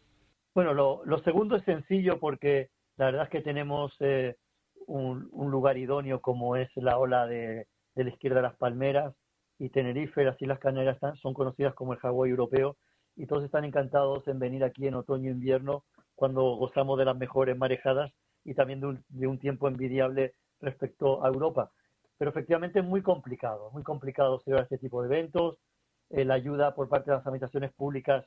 [0.53, 4.35] Bueno, lo, lo segundo es sencillo porque la verdad es que tenemos eh,
[4.85, 9.13] un, un lugar idóneo como es la ola de, de la izquierda de las Palmeras
[9.61, 12.77] y Tenerife, las Islas Canarias están- son conocidas como el Hawái europeo
[13.15, 15.83] y todos están encantados en venir aquí en otoño e invierno
[16.15, 18.11] cuando gozamos de las mejores marejadas
[18.43, 21.69] y también de un, tiempo envidiable respecto a Europa.
[22.17, 25.59] Pero efectivamente es muy complicado, muy complicado celebrar este tipo de eventos.
[26.09, 28.25] Eh, la ayuda por parte de las administraciones públicas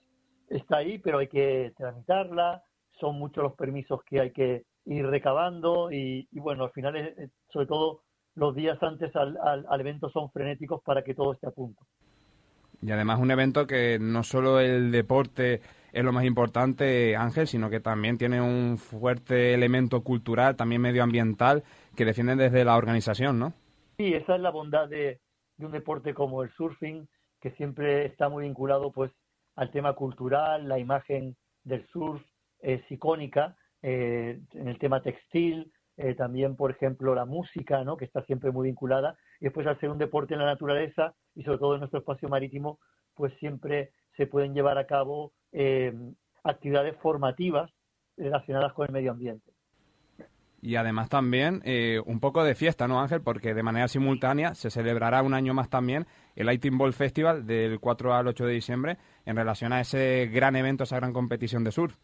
[0.49, 2.63] está ahí, pero hay que tramitarla.
[3.01, 6.95] Son muchos los permisos que hay que ir recabando y, bueno, al final,
[7.49, 8.04] sobre todo
[8.35, 11.87] los días antes al, al- al evento son frenéticos para que todo esté a punto.
[12.83, 15.61] Y además un evento que no solo el deporte
[15.93, 21.63] es lo más importante, Ángel, sino que también tiene un fuerte elemento cultural, también medioambiental,
[21.97, 23.53] que defienden desde la organización, ¿no?
[23.97, 25.21] Sí, esa es la bondad de,
[25.57, 27.09] de un deporte como el surfing,
[27.41, 29.13] que siempre está muy vinculado pues
[29.57, 32.23] al tema cultural, la imagen del surf
[32.59, 37.97] es icónica, eh, en el tema textil, eh, también, por ejemplo, la música, ¿no?
[37.97, 41.43] que está siempre muy vinculada, y después al ser un deporte en la naturaleza y
[41.45, 42.79] sobre todo en nuestro espacio marítimo,
[43.15, 45.93] pues siempre se pueden llevar a cabo eh,
[46.43, 47.71] actividades formativas
[48.17, 49.53] relacionadas con el medio ambiente.
[50.61, 53.21] Y además también eh, un poco de fiesta, ¿no, Ángel?
[53.21, 57.81] Porque de manera simultánea se celebrará un año más también el Lighting Ball Festival del
[57.81, 61.71] 4 al 8 de diciembre en relación a ese gran evento, esa gran competición de
[61.71, 61.95] surf.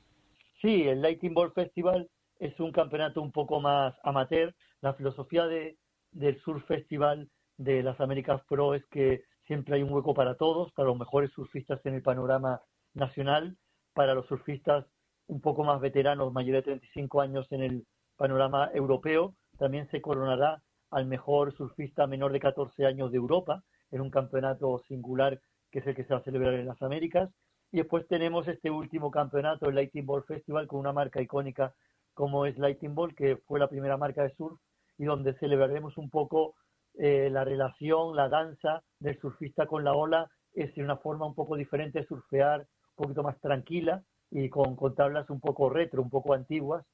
[0.60, 2.10] Sí, el Lighting Ball Festival
[2.40, 4.54] es un campeonato un poco más amateur.
[4.80, 5.78] La filosofía de,
[6.10, 10.72] del Surf Festival de las Américas Pro es que siempre hay un hueco para todos,
[10.72, 12.62] para los mejores surfistas en el panorama
[12.94, 13.56] nacional,
[13.92, 14.86] para los surfistas
[15.26, 17.86] un poco más veteranos, mayores de 35 años en el
[18.16, 19.34] panorama europeo.
[19.58, 24.82] También se coronará al mejor surfista menor de 14 años de Europa en un campeonato
[24.88, 27.30] singular que es el que se va a celebrar en las Américas.
[27.70, 31.74] Y después tenemos este último campeonato, el Lightning Ball Festival, con una marca icónica
[32.20, 34.60] como es Lightning Ball, que fue la primera marca de surf
[34.98, 36.54] y donde celebraremos un poco
[36.98, 41.56] eh, la relación, la danza del surfista con la ola, es una forma un poco
[41.56, 46.10] diferente de surfear, un poquito más tranquila y con, con tablas un poco retro, un
[46.10, 46.84] poco antiguas.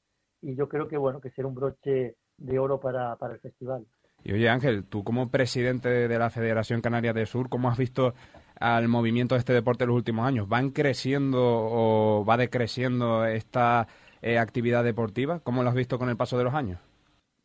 [0.41, 3.85] Y yo creo que, bueno, que será un broche de oro para, para el festival.
[4.23, 8.13] Y oye Ángel, tú como presidente de la Federación Canaria de Sur, ¿cómo has visto
[8.61, 10.47] al movimiento de este deporte en los últimos años?
[10.47, 13.89] ¿Van creciendo o va decreciendo esta
[14.27, 15.39] eh, actividad deportiva?
[15.39, 16.79] ¿Cómo lo has visto con el paso de los años?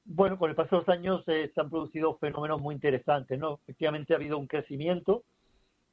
[0.04, 3.60] Bueno, con el paso de los años eh, se han producido fenómenos muy interesantes, ¿no?
[3.62, 5.22] Efectivamente ha habido un crecimiento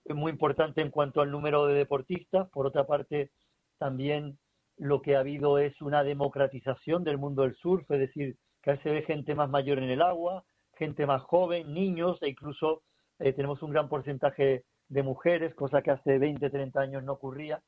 [0.06, 2.50] eh, muy importante en cuanto al número de deportistas.
[2.50, 3.30] Por otra parte,
[3.78, 4.40] también
[4.78, 8.90] lo que ha habido es una democratización del mundo del surf, es decir, que se
[8.90, 12.82] ve gente más mayor en el agua, gente más joven, niños e incluso
[13.18, 17.62] tenemos un gran porcentaje de mujeres, cosa que hace 20, 30 años no ocurría.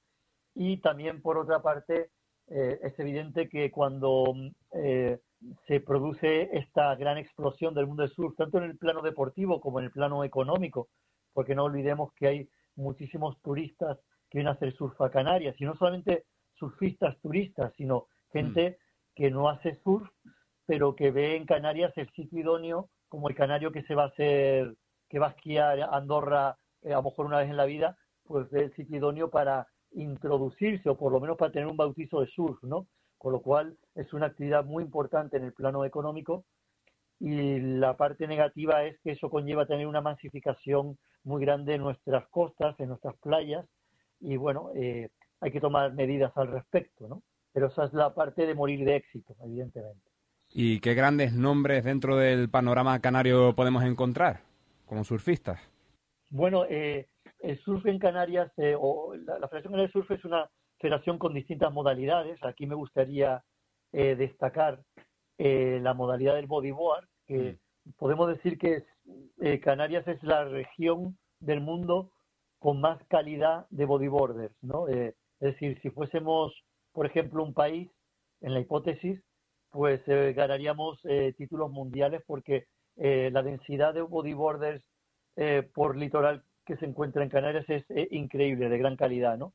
[0.56, 2.10] Y también, por otra parte,
[2.54, 4.34] eh, es evidente que cuando
[4.74, 5.20] eh,
[5.68, 9.80] se produce esta gran explosión del mundo del surf, tanto en el plano deportivo como
[9.80, 10.90] en el plano económico,
[11.34, 13.98] porque no olvidemos que hay muchísimos turistas
[14.30, 16.26] que vienen a hacer surf a Canarias, y no solamente
[16.56, 18.78] surfistas turistas, sino gente
[19.16, 20.10] que no hace surf,
[20.66, 24.08] pero que ve en Canarias el sitio idóneo como el canario que se va a
[24.08, 24.76] hacer,
[25.10, 27.98] que va a esquiar a Andorra eh, a lo mejor una vez en la vida,
[28.24, 32.22] pues ve el sitio idóneo para introducirse o por lo menos para tener un bautizo
[32.22, 32.88] de surf, ¿no?
[33.18, 36.46] Con lo cual es una actividad muy importante en el plano económico
[37.20, 42.28] y la parte negativa es que eso conlleva tener una masificación muy grande en nuestras
[42.30, 43.66] costas, en nuestras playas
[44.20, 47.24] y bueno, eh, hay que tomar medidas al respecto, ¿no?
[47.54, 50.10] Pero esa es la parte de morir de éxito, evidentemente.
[50.54, 54.42] ¿Y qué grandes nombres dentro del panorama canario podemos encontrar
[54.86, 55.60] como surfistas?
[56.30, 57.08] Bueno, eh,
[57.42, 61.18] el surf en Canarias, eh, o la, la Federación Canaria de Surf es una federación
[61.18, 62.44] con distintas modalidades.
[62.44, 63.44] Aquí me gustaría
[63.94, 64.84] eh, destacar
[65.38, 67.58] eh, la modalidad del bodyboard, que
[67.98, 68.84] podemos decir que es,
[69.40, 72.12] eh, Canarias es la región del mundo
[72.60, 74.88] con más calidad de bodyboarders, ¿no?
[74.88, 76.54] Es decir, si fuésemos,
[76.94, 77.90] por ejemplo, un país,
[78.42, 79.20] en la hipótesis,
[79.72, 82.66] pues ganaríamos eh, títulos mundiales porque
[82.98, 84.84] eh, la densidad de bodyboarders
[85.74, 89.54] por litoral que se encuentra en Canarias es eh, increíble, de gran calidad, ¿no?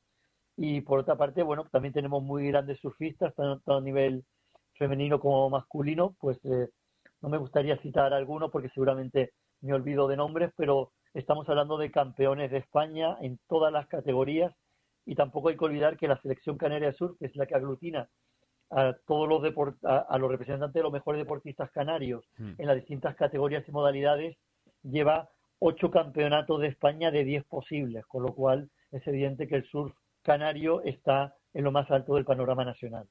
[0.55, 4.25] Y por otra parte, bueno, también tenemos muy grandes surfistas, tanto a nivel
[4.75, 6.69] femenino como masculino, pues eh,
[7.23, 11.91] no me gustaría citar alguno porque seguramente me olvido de nombres, pero estamos hablando de
[11.91, 14.55] campeones de España en todas las categorías
[15.07, 18.11] y tampoco hay que olvidar que la selección canaria surf, que es la que aglutina
[18.71, 22.53] a todos los deport a, a los representantes de los mejores deportistas canarios Hmm.
[22.59, 24.37] en las distintas categorías y modalidades,
[24.83, 29.65] lleva ocho campeonatos de España de diez posibles, con lo cual es evidente que el
[29.65, 33.07] surf canario está en lo más alto del panorama nacional.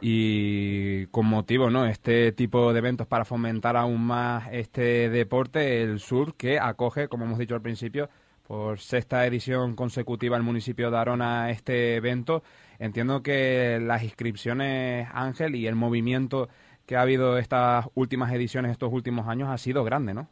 [0.00, 1.84] Y con motivo, ¿no?
[1.84, 7.26] Este tipo de eventos para fomentar aún más este deporte, el sur, que acoge, como
[7.26, 8.08] hemos dicho al principio,
[8.46, 12.42] por sexta edición consecutiva el municipio de Arona este evento.
[12.78, 16.48] Entiendo que las inscripciones, Ángel, y el movimiento
[16.86, 20.28] que ha habido estas últimas ediciones, estos últimos años, ha sido grande, ¿no?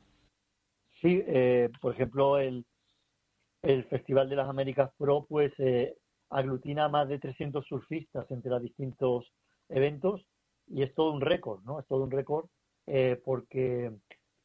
[1.00, 2.64] Sí, eh, por ejemplo, el,
[3.62, 5.96] el Festival de las Américas Pro pues eh,
[6.30, 9.32] aglutina a más de 300 surfistas entre los distintos
[9.68, 10.26] eventos
[10.66, 11.80] y es todo un récord, ¿no?
[11.80, 12.46] Es todo un récord
[12.86, 13.92] eh, porque,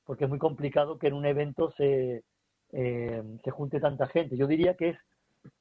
[0.06, 2.24] porque es muy complicado que en un evento se,
[2.72, 4.38] eh, se junte tanta gente.
[4.38, 4.98] Yo diría que es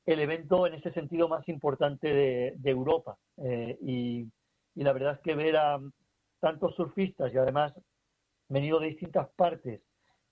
[0.06, 4.28] el evento en ese sentido más importante de, Europa eh, y,
[4.74, 5.80] y la verdad es que ver a
[6.40, 7.72] tantos surfistas y además
[8.48, 9.80] venido de distintas partes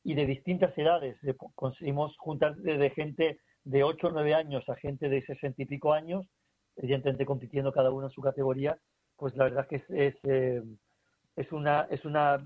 [0.03, 1.16] y de distintas edades.
[1.55, 5.92] Conseguimos juntar desde gente de 8 o 9 años a gente de 60 y pico
[5.92, 6.26] años,
[6.76, 8.78] evidentemente compitiendo cada uno en su categoría,
[9.16, 10.62] pues la verdad es que es, es, eh,
[11.36, 12.44] es una, es una,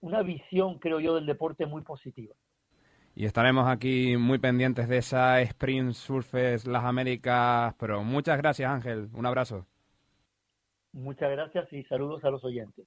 [0.00, 2.34] una visión, creo yo, del deporte muy positiva.
[3.14, 9.08] Y estaremos aquí muy pendientes de esa Sprint Surfes Las Américas, pero muchas gracias Ángel,
[9.14, 9.66] un abrazo.
[10.92, 12.86] Muchas gracias y saludos a los oyentes.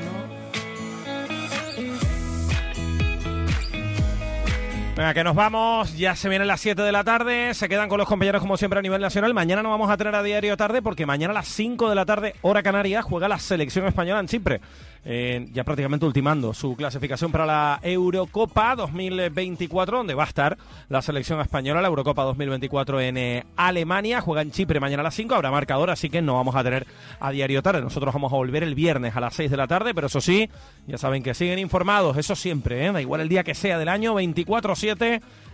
[5.01, 7.97] Venga, que nos vamos, ya se vienen las 7 de la tarde, se quedan con
[7.97, 9.33] los compañeros como siempre a nivel nacional.
[9.33, 12.05] Mañana no vamos a tener a diario tarde porque mañana a las 5 de la
[12.05, 14.61] tarde, hora canaria, juega la selección española en Chipre.
[15.03, 21.01] Eh, ya prácticamente ultimando su clasificación para la Eurocopa 2024, donde va a estar la
[21.01, 24.21] selección española, la Eurocopa 2024 en eh, Alemania.
[24.21, 26.85] Juega en Chipre mañana a las 5, habrá marcador, así que no vamos a tener
[27.19, 27.81] a diario tarde.
[27.81, 30.47] Nosotros vamos a volver el viernes a las 6 de la tarde, pero eso sí,
[30.85, 32.91] ya saben que siguen informados, eso siempre, ¿eh?
[32.91, 34.90] da igual el día que sea del año, 24-7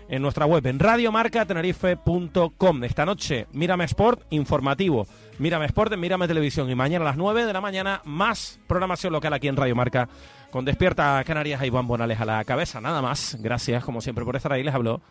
[0.09, 2.83] en nuestra web en radiomarcatenerife.com.
[2.83, 5.07] Esta noche, Mírame Sport informativo.
[5.39, 6.69] Mírame Sport en Mírame Televisión.
[6.69, 10.07] Y mañana a las 9 de la mañana, más programación local aquí en Radio Marca.
[10.51, 12.81] Con Despierta Canarias a Iván Bonales a la cabeza.
[12.81, 13.38] Nada más.
[13.39, 14.63] Gracias, como siempre, por estar ahí.
[14.63, 15.01] Les habló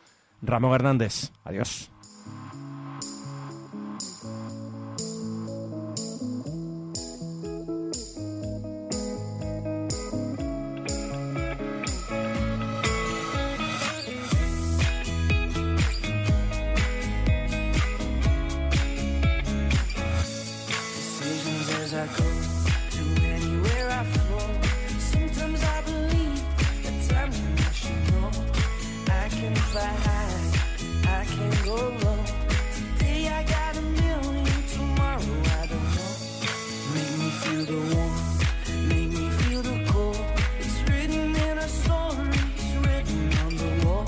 [0.42, 1.30] Ramón Hernández.
[1.44, 1.90] Adiós.
[29.78, 32.18] I can go low.
[32.98, 36.12] Today I got a million, tomorrow I don't know.
[36.94, 40.24] Make me feel the warmth, make me feel the cold.
[40.60, 44.06] It's written in our stories, written on the wall.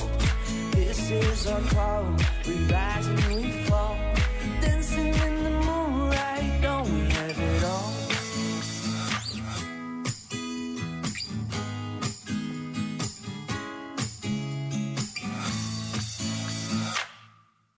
[0.73, 2.17] This is our call,
[2.47, 3.68] we rise and we fall.